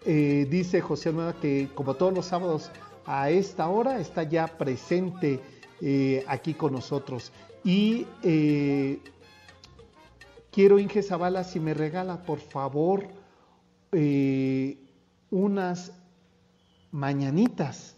[0.06, 2.70] Eh, dice José Nueva que como todos los sábados
[3.04, 5.40] a esta hora está ya presente
[6.28, 7.32] aquí con nosotros.
[7.64, 8.06] Y
[10.52, 13.08] quiero, Inge Zavala, si me regala, por favor,
[15.30, 15.92] unas
[16.92, 17.96] mañanitas.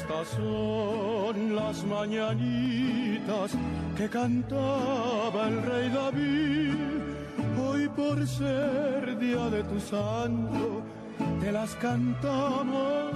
[0.00, 3.50] Estas son las mañanitas
[3.96, 6.74] que cantaba el rey David.
[7.60, 10.82] Hoy por ser día de tu santo,
[11.40, 13.12] te las cantamos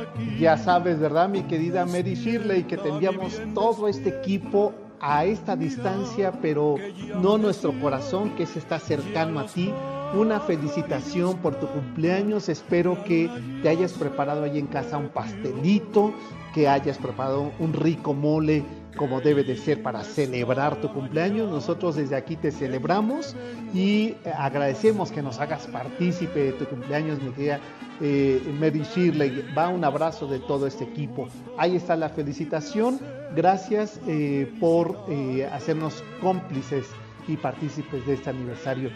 [0.00, 0.38] aquí.
[0.38, 5.54] Ya sabes, ¿verdad, mi querida Mary Shirley, que te enviamos todo este equipo a esta
[5.54, 6.76] distancia, pero
[7.20, 9.70] no nuestro corazón, que se está cercano a ti.
[10.14, 12.50] Una felicitación por tu cumpleaños.
[12.50, 13.30] Espero que
[13.62, 16.12] te hayas preparado ahí en casa un pastelito,
[16.52, 18.62] que hayas preparado un rico mole
[18.96, 21.50] como debe de ser para celebrar tu cumpleaños.
[21.50, 23.34] Nosotros desde aquí te celebramos
[23.72, 27.60] y agradecemos que nos hagas partícipe de tu cumpleaños, mi querida
[28.02, 29.46] eh, Mary Shirley.
[29.56, 31.28] Va un abrazo de todo este equipo.
[31.56, 33.00] Ahí está la felicitación.
[33.34, 36.84] Gracias eh, por eh, hacernos cómplices
[37.26, 38.90] y partícipes de este aniversario.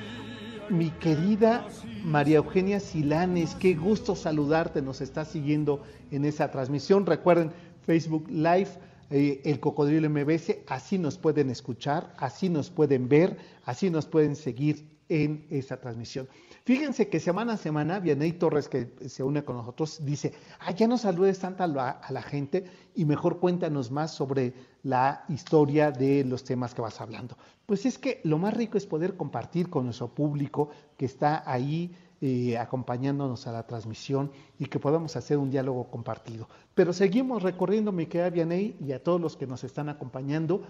[0.70, 1.66] Mi querida
[2.04, 7.06] María Eugenia Silanes, qué gusto saludarte, nos está siguiendo en esa transmisión.
[7.06, 7.52] Recuerden,
[7.82, 8.68] Facebook Live,
[9.10, 14.34] eh, el Cocodrilo MBS, así nos pueden escuchar, así nos pueden ver, así nos pueden
[14.34, 16.28] seguir en esa transmisión.
[16.64, 20.88] Fíjense que semana a semana, Vianey Torres, que se une con nosotros, dice, ah, ya
[20.88, 22.64] no saludes tanto a la, a la, gente
[22.96, 24.52] y mejor cuéntanos más sobre
[24.82, 27.36] la historia de los temas que vas hablando.
[27.66, 31.92] Pues es que lo más rico es poder compartir con nuestro público que está ahí
[32.20, 36.48] eh, acompañándonos a la transmisión y que podamos hacer un diálogo compartido.
[36.74, 40.62] Pero seguimos recorriendo, mi querida Vianey, y a todos los que nos están acompañando,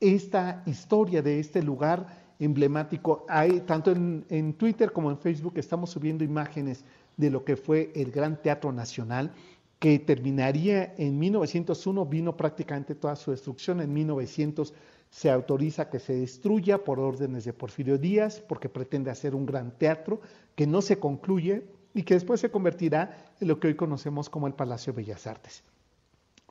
[0.00, 3.24] esta historia de este lugar emblemático.
[3.28, 6.84] Hay, tanto en, en, Twitter como en Facebook estamos subiendo imágenes
[7.16, 9.30] de lo que fue el Gran Teatro Nacional,
[9.78, 14.74] que terminaría en 1901, vino prácticamente toda su destrucción, en 1900
[15.10, 19.72] se autoriza que se destruya por órdenes de Porfirio Díaz, porque pretende hacer un gran
[19.72, 20.20] teatro
[20.54, 24.46] que no se concluye y que después se convertirá en lo que hoy conocemos como
[24.46, 25.64] el Palacio de Bellas Artes.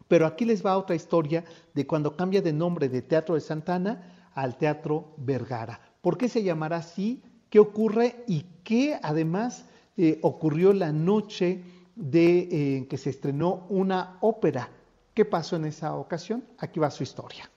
[0.07, 4.29] Pero aquí les va otra historia de cuando cambia de nombre de Teatro de Santana
[4.33, 5.79] al Teatro Vergara.
[6.01, 7.21] ¿Por qué se llamará así?
[7.49, 8.23] ¿Qué ocurre?
[8.27, 9.65] Y qué además
[9.97, 11.61] eh, ocurrió la noche
[11.95, 14.69] de eh, que se estrenó una ópera.
[15.13, 16.43] ¿Qué pasó en esa ocasión?
[16.57, 17.49] Aquí va su historia.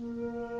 [0.00, 0.51] Para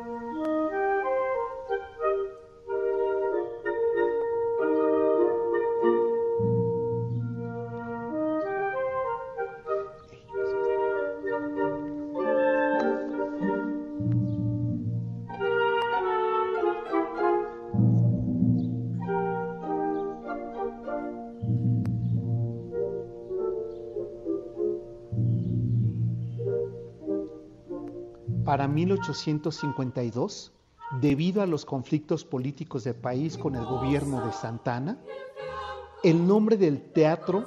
[28.74, 30.52] 1852,
[31.00, 34.98] debido a los conflictos políticos del país con el gobierno de Santana,
[36.02, 37.46] el nombre del teatro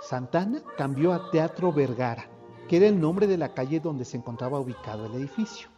[0.00, 2.28] Santana cambió a Teatro Vergara,
[2.68, 5.68] que era el nombre de la calle donde se encontraba ubicado el edificio.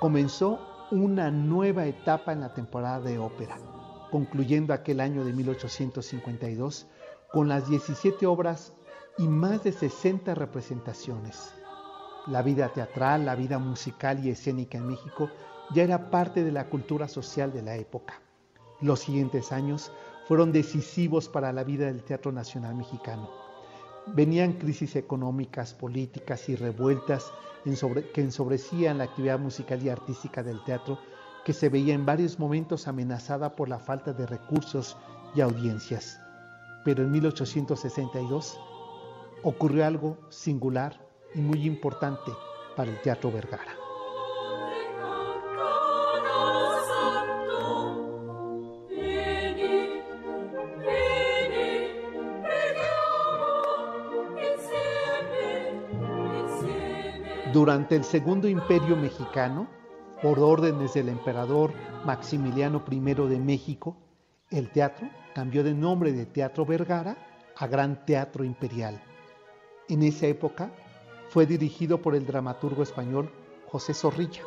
[0.00, 0.58] Comenzó
[0.90, 3.58] una nueva etapa en la temporada de ópera,
[4.10, 6.86] concluyendo aquel año de 1852
[7.30, 8.72] con las 17 obras
[9.18, 11.54] y más de 60 representaciones
[12.26, 15.30] la vida teatral, la vida musical y escénica en México
[15.72, 18.20] ya era parte de la cultura social de la época.
[18.80, 19.92] Los siguientes años
[20.26, 23.30] fueron decisivos para la vida del Teatro Nacional Mexicano.
[24.06, 27.32] Venían crisis económicas, políticas y revueltas
[28.14, 30.98] que ensobrecían la actividad musical y artística del teatro,
[31.44, 34.96] que se veía en varios momentos amenazada por la falta de recursos
[35.34, 36.18] y audiencias.
[36.84, 38.58] Pero en 1862
[39.42, 42.32] ocurrió algo singular y muy importante
[42.76, 43.76] para el Teatro Vergara.
[57.52, 59.68] Durante el Segundo Imperio Mexicano,
[60.22, 61.72] por órdenes del emperador
[62.04, 63.96] Maximiliano I de México,
[64.50, 67.16] el teatro cambió de nombre de Teatro Vergara
[67.56, 69.02] a Gran Teatro Imperial.
[69.88, 70.70] En esa época
[71.30, 73.30] fue dirigido por el dramaturgo español
[73.68, 74.42] José Zorrilla.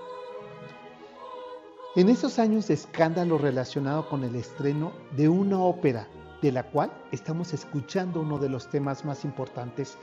[1.95, 6.09] En esos años de escándalo relacionado con el estreno de una ópera,
[6.41, 9.97] de la cual estamos escuchando uno de los temas más importantes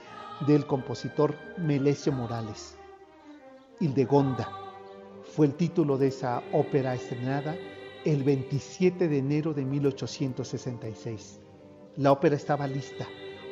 [0.46, 2.76] del compositor Melesio Morales,
[3.78, 4.48] Hildegonda,
[5.34, 7.56] fue el título de esa ópera estrenada
[8.06, 11.40] el 27 de enero de 1866.
[11.96, 13.06] La ópera estaba lista,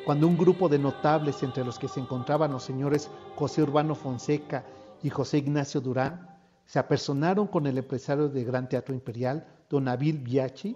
[0.09, 4.65] cuando un grupo de notables, entre los que se encontraban los señores José Urbano Fonseca
[5.03, 10.17] y José Ignacio Durán, se apersonaron con el empresario de Gran Teatro Imperial, don Avil
[10.17, 10.75] Biachi,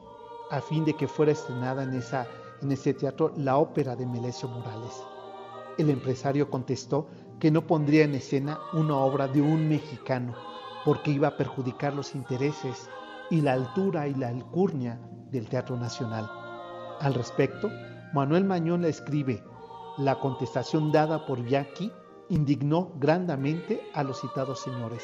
[0.51, 2.27] a fin de que fuera estrenada en, esa,
[2.61, 5.01] en ese teatro la ópera de Melesio Morales.
[5.79, 7.07] El empresario contestó
[7.39, 10.35] que no pondría en escena una obra de un mexicano,
[10.85, 12.87] porque iba a perjudicar los intereses
[13.31, 14.99] y la altura y la alcurnia
[15.31, 16.29] del Teatro Nacional.
[16.99, 17.71] Al respecto,
[18.13, 19.43] Manuel Mañón le escribe,
[19.97, 21.91] la contestación dada por Bianchi
[22.29, 25.03] indignó grandemente a los citados señores,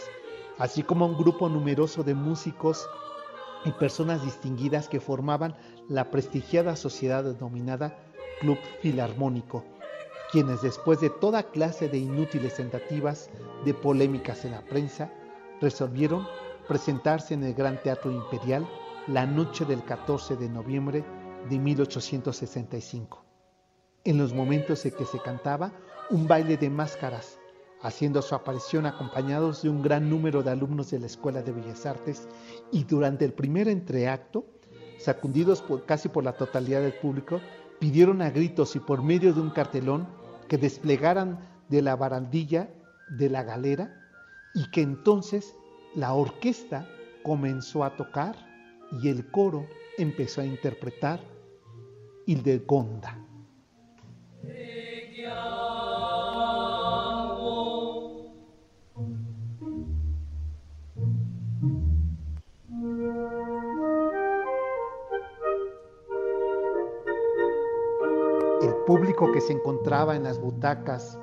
[0.59, 2.87] así como a un grupo numeroso de músicos
[3.65, 5.55] y personas distinguidas que formaban
[5.87, 7.97] la prestigiada sociedad denominada
[8.41, 9.65] Club Filarmónico,
[10.31, 13.31] quienes después de toda clase de inútiles tentativas
[13.65, 15.11] de polémicas en la prensa,
[15.59, 16.27] resolvieron
[16.67, 18.69] presentarse en el Gran Teatro Imperial
[19.07, 21.03] la noche del 14 de noviembre
[21.47, 23.23] de 1865.
[24.03, 25.71] En los momentos en que se cantaba
[26.09, 27.37] un baile de máscaras,
[27.81, 31.85] haciendo su aparición acompañados de un gran número de alumnos de la Escuela de Bellas
[31.85, 32.27] Artes,
[32.71, 34.45] y durante el primer entreacto
[34.97, 37.39] sacundidos por, casi por la totalidad del público,
[37.79, 40.07] pidieron a gritos y por medio de un cartelón
[40.47, 42.69] que desplegaran de la barandilla
[43.09, 43.95] de la galera
[44.53, 45.55] y que entonces
[45.95, 46.87] la orquesta
[47.23, 48.48] comenzó a tocar
[48.91, 49.67] y el coro
[49.97, 51.19] empezó a interpretar
[52.25, 53.17] Hildegonda.
[68.61, 71.17] El público que se encontraba en las butacas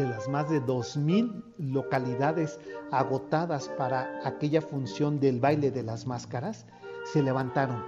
[0.00, 2.58] de las más de 2.000 localidades
[2.90, 6.66] agotadas para aquella función del baile de las máscaras,
[7.12, 7.84] se levantaron.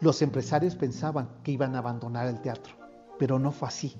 [0.00, 2.74] Los empresarios pensaban que iban a abandonar el teatro,
[3.18, 3.96] pero no fue así,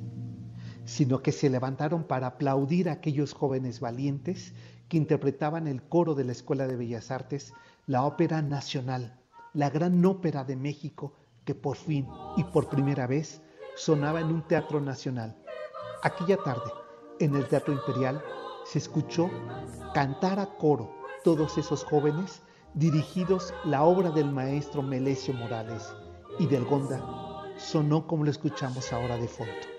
[0.84, 4.54] sino que se levantaron para aplaudir a aquellos jóvenes valientes
[4.88, 7.52] que interpretaban el coro de la Escuela de Bellas Artes,
[7.86, 9.18] la Ópera Nacional,
[9.52, 12.06] la gran ópera de México que por fin
[12.36, 13.42] y por primera vez
[13.74, 15.36] sonaba en un teatro nacional.
[16.02, 16.70] Aquella tarde,
[17.20, 18.22] en el Teatro Imperial
[18.64, 19.30] se escuchó
[19.94, 20.90] cantar a coro
[21.22, 22.42] todos esos jóvenes
[22.74, 25.92] dirigidos la obra del maestro Melesio Morales
[26.38, 27.00] y del Gonda
[27.58, 29.69] sonó como lo escuchamos ahora de fondo.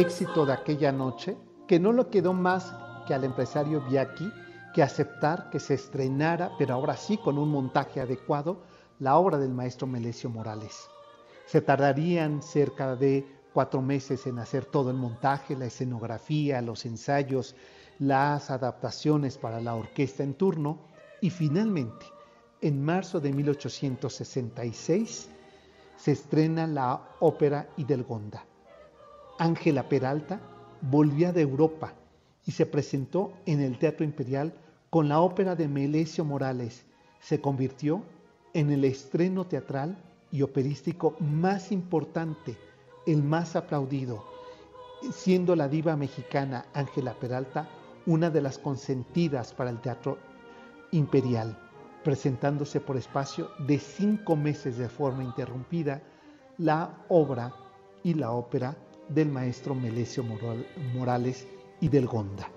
[0.00, 1.36] Éxito de aquella noche
[1.68, 2.74] que no le quedó más
[3.06, 4.32] que al empresario Biaki
[4.74, 8.62] que aceptar que se estrenara, pero ahora sí con un montaje adecuado,
[8.98, 10.88] la obra del maestro Melesio Morales.
[11.46, 17.54] Se tardarían cerca de cuatro meses en hacer todo el montaje, la escenografía, los ensayos,
[18.00, 20.78] las adaptaciones para la orquesta en turno
[21.20, 22.06] y finalmente,
[22.60, 25.30] en marzo de 1866,
[25.96, 28.44] se estrena la ópera Idelgonda
[29.38, 30.40] Ángela Peralta
[30.80, 31.94] volvía de Europa
[32.46, 34.54] y se presentó en el Teatro Imperial
[34.90, 36.84] con la ópera de Melesio Morales.
[37.20, 38.02] Se convirtió
[38.52, 39.96] en el estreno teatral
[40.30, 42.56] y operístico más importante,
[43.06, 44.24] el más aplaudido,
[45.12, 47.68] siendo la diva mexicana Ángela Peralta
[48.06, 50.18] una de las consentidas para el Teatro
[50.92, 51.58] Imperial,
[52.04, 56.02] presentándose por espacio de cinco meses de forma interrumpida
[56.58, 57.52] la obra
[58.02, 58.76] y la ópera
[59.08, 60.24] del maestro Melesio
[60.94, 61.46] Morales
[61.80, 62.48] y del Gonda.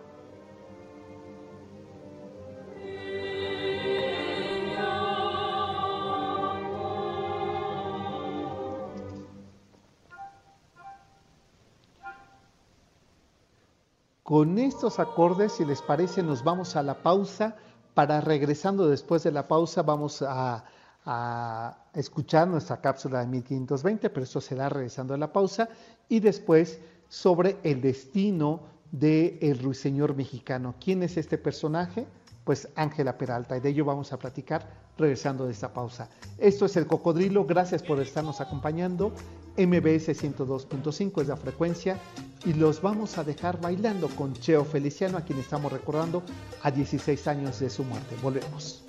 [14.28, 17.56] Con estos acordes, si les parece, nos vamos a la pausa.
[17.94, 20.66] Para regresando después de la pausa, vamos a
[21.10, 25.70] a escuchar nuestra cápsula de 1520, pero eso será regresando a la pausa,
[26.10, 30.76] y después sobre el destino del el ruiseñor mexicano.
[30.84, 32.06] ¿Quién es este personaje?
[32.44, 36.10] Pues Ángela Peralta, y de ello vamos a platicar regresando de esta pausa.
[36.38, 39.14] Esto es El Cocodrilo, gracias por estarnos acompañando.
[39.58, 41.98] MBS 102.5 es la frecuencia
[42.46, 46.22] y los vamos a dejar bailando con Cheo Feliciano, a quien estamos recordando
[46.64, 48.16] a 16 años de su muerte.
[48.22, 48.84] Volvemos.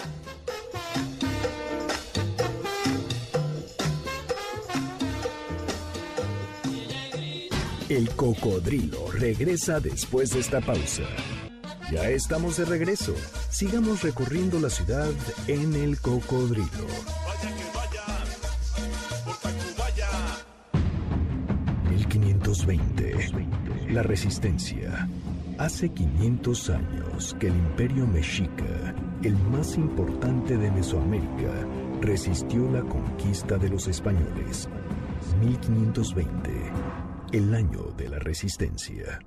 [7.89, 11.05] El cocodrilo regresa después de esta pausa.
[11.91, 13.15] Ya estamos de regreso.
[13.49, 15.11] Sigamos recorriendo la ciudad
[15.47, 16.67] en el cocodrilo.
[17.25, 18.05] Vaya
[22.11, 23.91] que 1520.
[23.91, 25.09] La resistencia.
[25.57, 31.67] Hace 500 años que el imperio mexica, el más importante de Mesoamérica,
[32.03, 34.69] resistió la conquista de los españoles.
[35.41, 36.68] 1520
[37.33, 39.19] el año de la resistencia.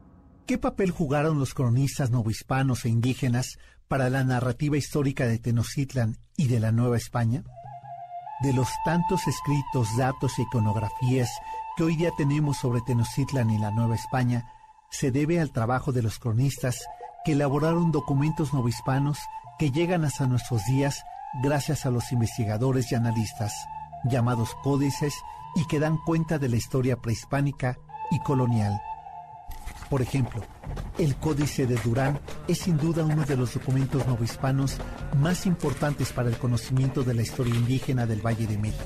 [0.47, 6.47] ¿Qué papel jugaron los cronistas novohispanos e indígenas para la narrativa histórica de Tenochtitlan y
[6.47, 7.43] de la Nueva España?
[8.41, 11.30] De los tantos escritos, datos y iconografías
[11.78, 14.45] que hoy día tenemos sobre Tenochtitlan y la Nueva España,
[14.89, 16.80] se debe al trabajo de los cronistas
[17.24, 19.20] que elaboraron documentos novohispanos
[19.60, 21.04] que llegan hasta nuestros días
[21.43, 23.54] gracias a los investigadores y analistas,
[24.06, 25.14] llamados códices,
[25.56, 27.78] y que dan cuenta de la historia prehispánica
[28.20, 28.82] colonial.
[29.89, 30.41] Por ejemplo,
[30.97, 34.78] el Códice de Durán es sin duda uno de los documentos novohispanos
[35.18, 38.86] más importantes para el conocimiento de la historia indígena del Valle de México.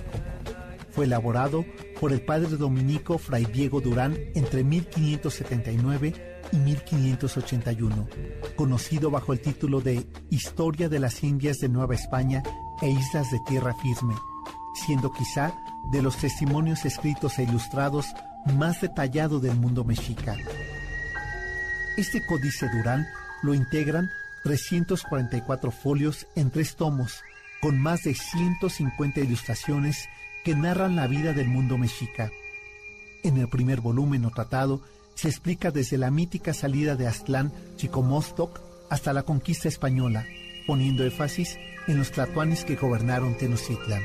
[0.89, 1.63] Fue elaborado
[1.99, 8.07] por el padre dominico Fray Diego Durán entre 1579 y 1581,
[8.55, 12.41] conocido bajo el título de Historia de las Indias de Nueva España
[12.81, 14.15] e Islas de Tierra Firme,
[14.73, 15.53] siendo quizá
[15.91, 18.07] de los testimonios escritos e ilustrados
[18.45, 20.35] más detallado del mundo mexica.
[21.97, 23.07] Este códice Durán
[23.41, 24.09] lo integran
[24.43, 27.23] 344 folios en tres tomos,
[27.61, 30.07] con más de 150 ilustraciones
[30.43, 32.31] que narran la vida del mundo mexica.
[33.23, 34.81] En el primer volumen o tratado
[35.15, 40.25] se explica desde la mítica salida de Aztlán, Chicomostoc, hasta la conquista española,
[40.67, 44.03] poniendo énfasis en los tlatoanes que gobernaron Tenochtitlan.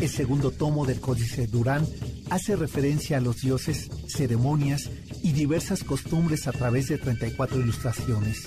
[0.00, 1.86] El segundo tomo del Códice Durán
[2.28, 4.90] hace referencia a los dioses, ceremonias
[5.22, 8.42] y diversas costumbres a través de 34 ilustraciones,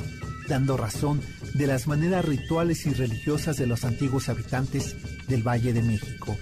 [0.48, 1.22] dando razón
[1.56, 4.96] de las maneras rituales y religiosas de los antiguos habitantes
[5.28, 6.38] del Valle de México.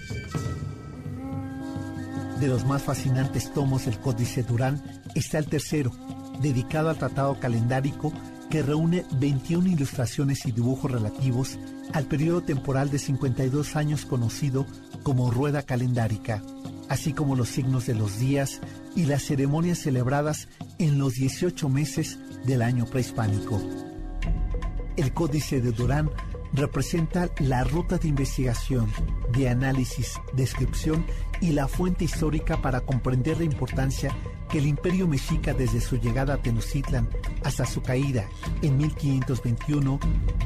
[2.38, 4.82] De los más fascinantes tomos del Códice Durán
[5.14, 5.90] está el tercero,
[6.42, 8.12] dedicado al tratado calendárico
[8.50, 11.58] que reúne 21 ilustraciones y dibujos relativos
[11.92, 14.66] al periodo temporal de 52 años conocido
[15.02, 16.42] como rueda calendárica,
[16.88, 18.60] así como los signos de los días
[18.94, 23.60] y las ceremonias celebradas en los 18 meses del año prehispánico.
[24.96, 26.10] El Códice de Durán
[26.52, 28.90] representa la ruta de investigación,
[29.32, 31.04] de análisis, descripción
[31.40, 34.14] y la fuente histórica para comprender la importancia
[34.48, 37.08] que el imperio mexica desde su llegada a Tenochtitlan
[37.44, 38.24] hasta su caída
[38.62, 39.98] en 1521,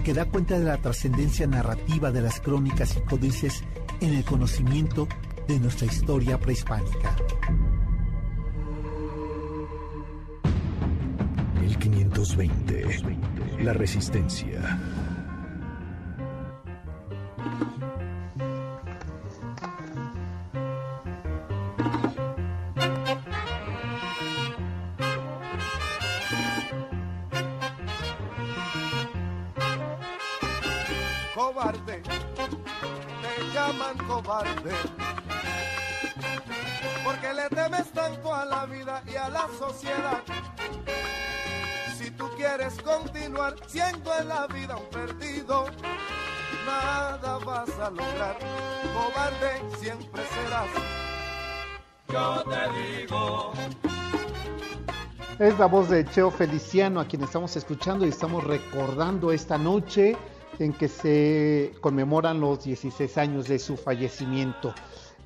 [0.05, 3.63] que da cuenta de la trascendencia narrativa de las crónicas y códices
[4.01, 5.09] en el conocimiento
[5.49, 7.17] de nuestra historia prehispánica.
[11.83, 13.63] 1520.
[13.63, 14.79] La resistencia.
[32.35, 34.73] Te llaman cobarde.
[37.05, 40.23] Porque le temes tanto a la vida y a la sociedad.
[41.97, 45.67] Si tú quieres continuar siendo en la vida un perdido,
[46.67, 48.39] nada vas a lograr.
[48.95, 50.69] Cobarde siempre serás.
[52.09, 53.53] Yo te digo.
[55.39, 60.17] Es la voz de Cheo Feliciano a quien estamos escuchando y estamos recordando esta noche
[60.59, 64.75] en que se conmemoran los 16 años de su fallecimiento.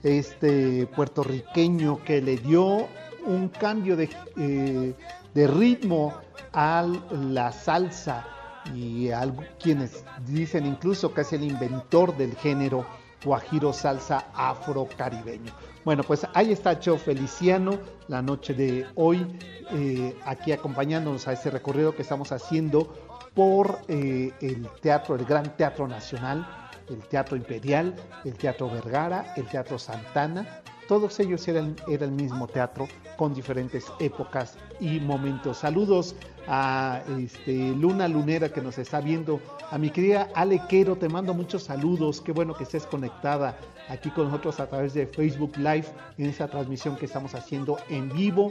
[0.02, 2.86] Este puertorriqueño que le dio
[3.26, 4.94] un cambio de, eh,
[5.34, 6.14] de ritmo
[6.52, 8.26] a la salsa
[8.74, 12.86] y a quienes dicen incluso que es el inventor del género
[13.24, 15.52] guajiro salsa afro-caribeño.
[15.84, 19.26] Bueno, pues ahí está Cheo Feliciano la noche de hoy,
[19.72, 23.05] eh, aquí acompañándonos a este recorrido que estamos haciendo
[23.36, 26.48] por eh, el teatro, el Gran Teatro Nacional,
[26.88, 30.62] el Teatro Imperial, el Teatro Vergara, el Teatro Santana.
[30.88, 35.58] Todos ellos eran, el mismo teatro con diferentes épocas y momentos.
[35.58, 36.14] Saludos
[36.48, 41.34] a este, Luna Lunera que nos está viendo, a mi querida Ale Quero, te mando
[41.34, 43.58] muchos saludos, qué bueno que estés conectada
[43.88, 48.08] aquí con nosotros a través de Facebook Live en esa transmisión que estamos haciendo en
[48.08, 48.50] vivo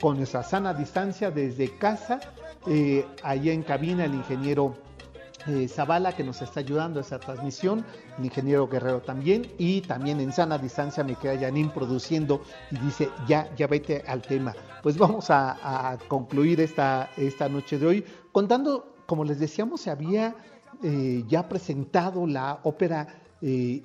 [0.00, 2.20] con nuestra sana distancia desde casa,
[2.68, 4.76] eh, en cabina el ingeniero
[5.46, 7.84] eh, Zavala que nos está ayudando a esa transmisión,
[8.18, 13.08] el ingeniero Guerrero también, y también en sana distancia me queda Janine produciendo y dice,
[13.26, 14.54] ya, ya vete al tema.
[14.82, 20.34] Pues vamos a, concluir esta, esta noche de hoy contando, como les decíamos, se había
[20.82, 23.08] eh, ya presentado la ópera
[23.40, 23.82] eh,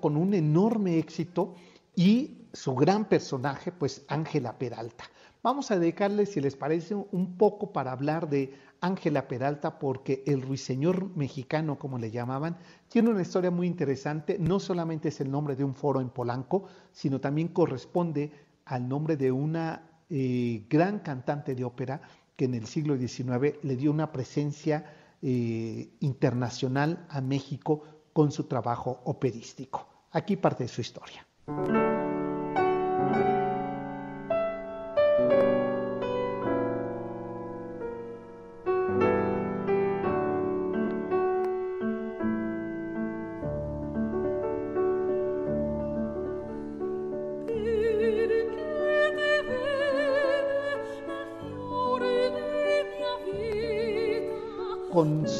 [0.00, 1.54] con un enorme éxito
[1.94, 5.04] y su gran personaje, pues Ángela Peralta.
[5.42, 10.40] Vamos a dedicarle, si les parece, un poco para hablar de Ángela Peralta, porque el
[10.40, 12.56] ruiseñor mexicano, como le llamaban,
[12.88, 14.38] tiene una historia muy interesante.
[14.38, 18.30] No solamente es el nombre de un foro en Polanco, sino también corresponde
[18.66, 22.02] al nombre de una eh, gran cantante de ópera
[22.36, 24.84] que en el siglo XIX le dio una presencia
[25.22, 27.82] eh, internacional a México
[28.12, 29.88] con su trabajo operístico.
[30.12, 31.26] Aquí parte de su historia.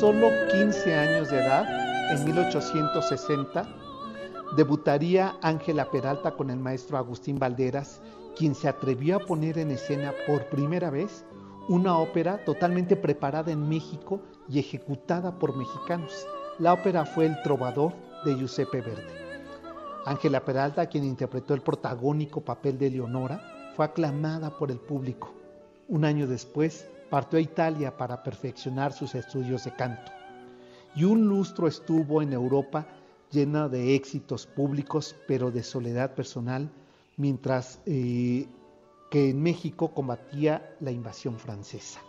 [0.02, 1.64] Solo 15 años de edad,
[2.10, 3.68] en 1860,
[4.56, 8.00] debutaría Ángela Peralta con el maestro Agustín Valderas,
[8.36, 11.24] quien se atrevió a poner en escena por primera vez
[11.68, 16.26] una ópera totalmente preparada en México y ejecutada por mexicanos.
[16.58, 17.92] La ópera fue El Trovador
[18.24, 19.14] de Giuseppe Verdi.
[20.04, 23.40] Ángela Peralta, quien interpretó el protagónico papel de Leonora,
[23.76, 25.32] fue aclamada por el público.
[25.86, 30.10] Un año después, partió a Italia para perfeccionar sus estudios de canto.
[30.94, 32.86] Y un lustro estuvo en Europa
[33.30, 36.70] llena de éxitos públicos, pero de soledad personal,
[37.18, 38.48] mientras eh,
[39.10, 42.00] que en México combatía la invasión francesa.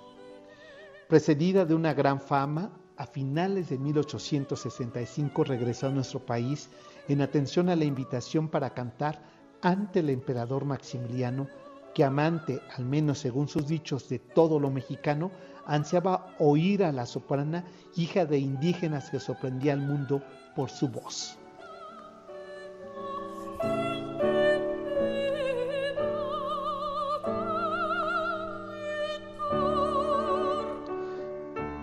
[1.10, 6.70] Precedida de una gran fama, a finales de 1865 regresó a nuestro país
[7.10, 9.22] en atención a la invitación para cantar
[9.62, 11.50] ante el emperador Maximiliano,
[11.94, 15.32] que amante, al menos según sus dichos, de todo lo mexicano,
[15.66, 17.66] ansiaba oír a la soprana,
[17.96, 20.22] hija de indígenas que sorprendía al mundo
[20.56, 21.38] por su voz.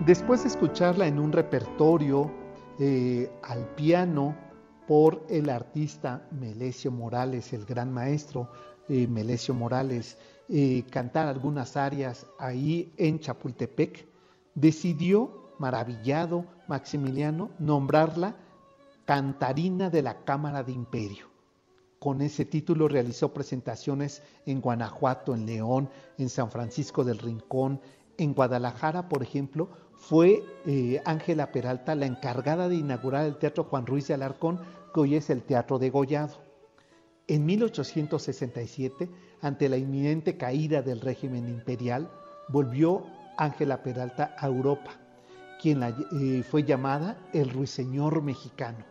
[0.07, 2.31] Después de escucharla en un repertorio
[2.81, 4.35] eh, al piano
[4.89, 8.51] por el artista Melesio Morales, el gran maestro
[8.89, 10.19] eh, Melesio Morales,
[10.49, 14.07] eh, cantar algunas arias ahí en Chapultepec,
[14.55, 18.37] decidió, maravillado Maximiliano, nombrarla
[19.05, 21.27] cantarina de la Cámara de Imperio.
[21.99, 27.81] Con ese título realizó presentaciones en Guanajuato, en León, en San Francisco del Rincón,
[28.17, 33.87] en Guadalajara, por ejemplo, fue eh, Ángela Peralta la encargada de inaugurar el Teatro Juan
[33.87, 34.61] Ruiz de Alarcón,
[34.95, 36.50] que hoy es el Teatro de Gollado.
[37.31, 39.09] En 1867,
[39.41, 42.11] ante la inminente caída del régimen imperial,
[42.49, 43.07] volvió
[43.37, 44.99] Ángela Peralta a Europa,
[45.63, 48.85] quien eh, fue llamada el ruiseñor mexicano.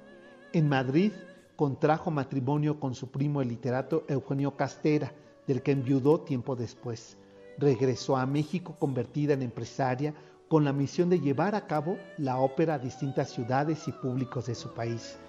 [0.53, 1.11] En Madrid
[1.57, 5.11] contrajo matrimonio con su primo el literato Eugenio Castera,
[5.45, 7.17] del que enviudó tiempo después.
[7.57, 10.13] Regresó a México convertida en empresaria
[10.47, 14.55] con la misión de llevar a cabo la ópera a distintas ciudades y públicos de
[14.55, 15.19] su país.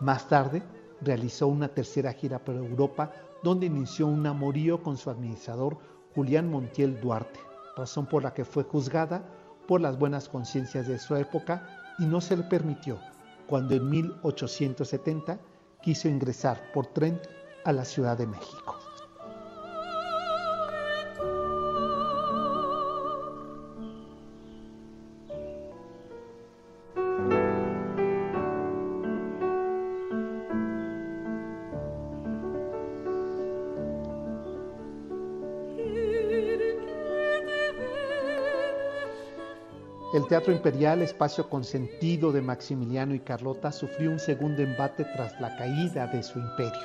[0.00, 0.62] Más tarde,
[1.00, 5.78] realizó una tercera gira por Europa, donde inició un amorío con su administrador
[6.14, 7.40] Julián Montiel Duarte,
[7.76, 9.24] razón por la que fue juzgada
[9.66, 11.66] por las buenas conciencias de su época
[11.98, 12.98] y no se le permitió,
[13.46, 15.38] cuando en 1870
[15.82, 17.20] quiso ingresar por tren
[17.64, 18.83] a la Ciudad de México.
[40.24, 45.54] El Teatro Imperial, espacio consentido de Maximiliano y Carlota, sufrió un segundo embate tras la
[45.54, 46.80] caída de su imperio.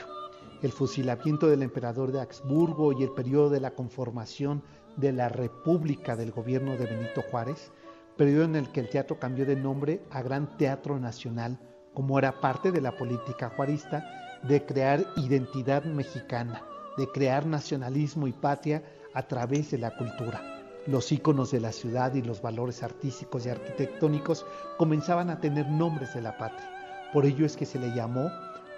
[0.62, 4.62] El fusilamiento del emperador de Habsburgo y el periodo de la conformación
[4.98, 7.72] de la República del gobierno de Benito Juárez,
[8.18, 11.58] periodo en el que el teatro cambió de nombre a Gran Teatro Nacional,
[11.94, 14.04] como era parte de la política juarista
[14.44, 16.62] de crear identidad mexicana,
[16.98, 18.84] de crear nacionalismo y patria
[19.14, 20.59] a través de la cultura
[20.90, 24.46] los íconos de la ciudad y los valores artísticos y arquitectónicos
[24.78, 26.68] comenzaban a tener nombres de la patria.
[27.14, 28.32] Por ello es que se le llamó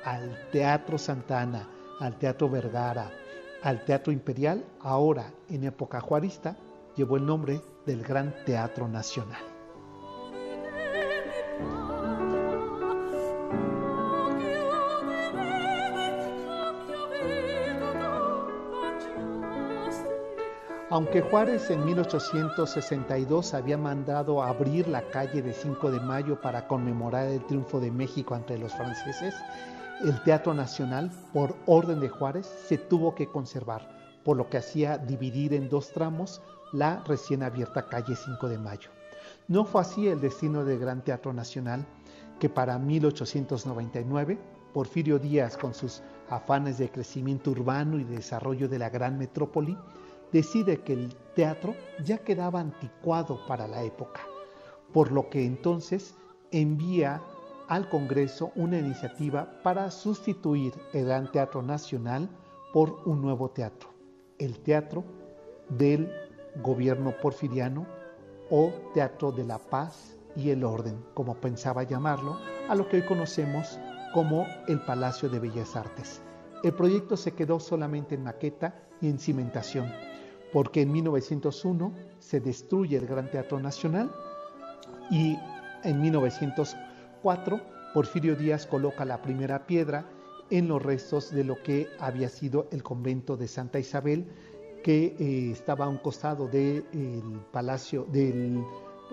[0.04, 3.10] al Teatro Santana, al Teatro Vergara,
[3.64, 6.58] al Teatro Imperial, ahora en época juarista,
[6.96, 9.51] llevó el nombre del Gran Teatro Nacional.
[20.92, 27.28] Aunque Juárez en 1862 había mandado abrir la calle de 5 de mayo para conmemorar
[27.28, 29.34] el triunfo de México ante los franceses,
[30.04, 33.88] el Teatro Nacional, por orden de Juárez, se tuvo que conservar,
[34.26, 36.42] por lo que hacía dividir en dos tramos
[36.74, 38.90] la recién abierta calle 5 de mayo.
[39.48, 41.86] No fue así el destino del Gran Teatro Nacional,
[42.38, 44.38] que para 1899,
[44.74, 49.78] Porfirio Díaz, con sus afanes de crecimiento urbano y de desarrollo de la gran metrópoli,
[50.32, 54.22] decide que el teatro ya quedaba anticuado para la época,
[54.94, 56.16] por lo que entonces
[56.52, 57.22] envía
[57.68, 62.30] al Congreso una iniciativa para sustituir el Gran Teatro Nacional
[62.74, 63.90] por un nuevo teatro,
[64.40, 65.04] el Teatro
[65.70, 66.12] del
[66.62, 67.86] Gobierno Porfiriano
[68.50, 73.04] o Teatro de la Paz y el Orden, como pensaba llamarlo, a lo que hoy
[73.04, 73.80] conocemos
[74.14, 76.22] como el Palacio de Bellas Artes.
[76.64, 79.92] El proyecto se quedó solamente en maqueta y en cimentación
[80.54, 84.12] porque en 1901 se destruye el Gran Teatro Nacional
[85.10, 85.38] y
[85.84, 87.62] en 1904
[87.94, 90.06] Porfirio Díaz coloca la primera piedra
[90.50, 94.28] en los restos de lo que había sido el convento de Santa Isabel,
[94.84, 96.84] que eh, estaba a un costado del
[97.52, 98.64] palacio, del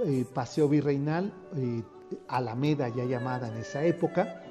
[0.04, 1.82] eh, Paseo Virreinal, eh,
[2.28, 4.42] Alameda ya llamada en esa época,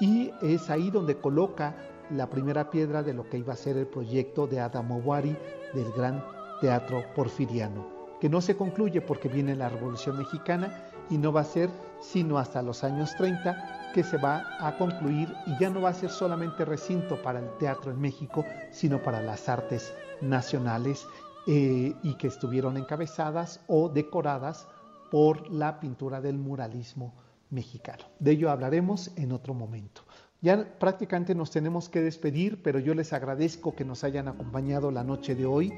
[0.00, 1.74] y es ahí donde coloca
[2.10, 5.36] la primera piedra de lo que iba a ser el proyecto de Adamo Wari
[5.74, 6.24] del Gran
[6.60, 7.86] Teatro Porfiriano,
[8.20, 12.38] que no se concluye porque viene la Revolución Mexicana y no va a ser sino
[12.38, 16.10] hasta los años 30 que se va a concluir y ya no va a ser
[16.10, 21.06] solamente recinto para el teatro en México, sino para las artes nacionales
[21.46, 24.68] eh, y que estuvieron encabezadas o decoradas
[25.10, 27.14] por la pintura del muralismo
[27.50, 28.04] mexicano.
[28.18, 30.02] De ello hablaremos en otro momento.
[30.42, 35.02] Ya prácticamente nos tenemos que despedir, pero yo les agradezco que nos hayan acompañado la
[35.02, 35.72] noche de hoy,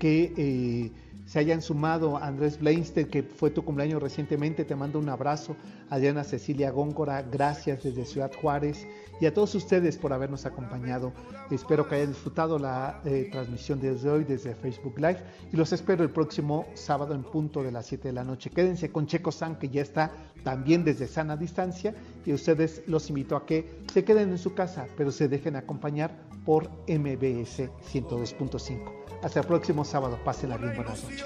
[0.00, 0.90] que eh,
[1.26, 4.64] se hayan sumado Andrés Blainstead, que fue tu cumpleaños recientemente.
[4.64, 5.54] Te mando un abrazo.
[5.88, 8.84] Adriana Cecilia Góngora, gracias desde Ciudad Juárez.
[9.20, 11.12] Y a todos ustedes por habernos acompañado.
[11.50, 15.18] Espero que hayan disfrutado la eh, transmisión desde hoy, desde Facebook Live.
[15.52, 18.50] Y los espero el próximo sábado en punto de las 7 de la noche.
[18.50, 20.10] Quédense con Checo San, que ya está
[20.42, 21.94] también desde sana distancia.
[22.24, 26.29] Y ustedes los invito a que se queden en su casa, pero se dejen acompañar
[26.44, 29.00] por MBS 102.5.
[29.22, 30.18] Hasta el próximo sábado.
[30.24, 30.74] Pásenla bien.
[30.76, 31.24] Buenas noches.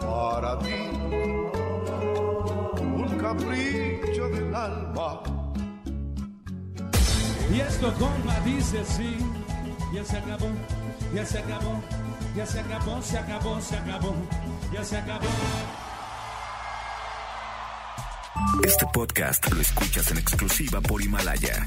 [0.00, 0.72] Para ti,
[2.80, 5.22] un capricho del alma.
[7.52, 9.16] Y esto con dice sí,
[9.92, 10.48] ya se acabó,
[11.14, 11.80] ya se acabó,
[12.34, 14.14] ya se acabó, se acabó, se acabó,
[14.72, 15.26] ya se acabó.
[18.64, 21.66] Este podcast lo escuchas en exclusiva por Himalaya.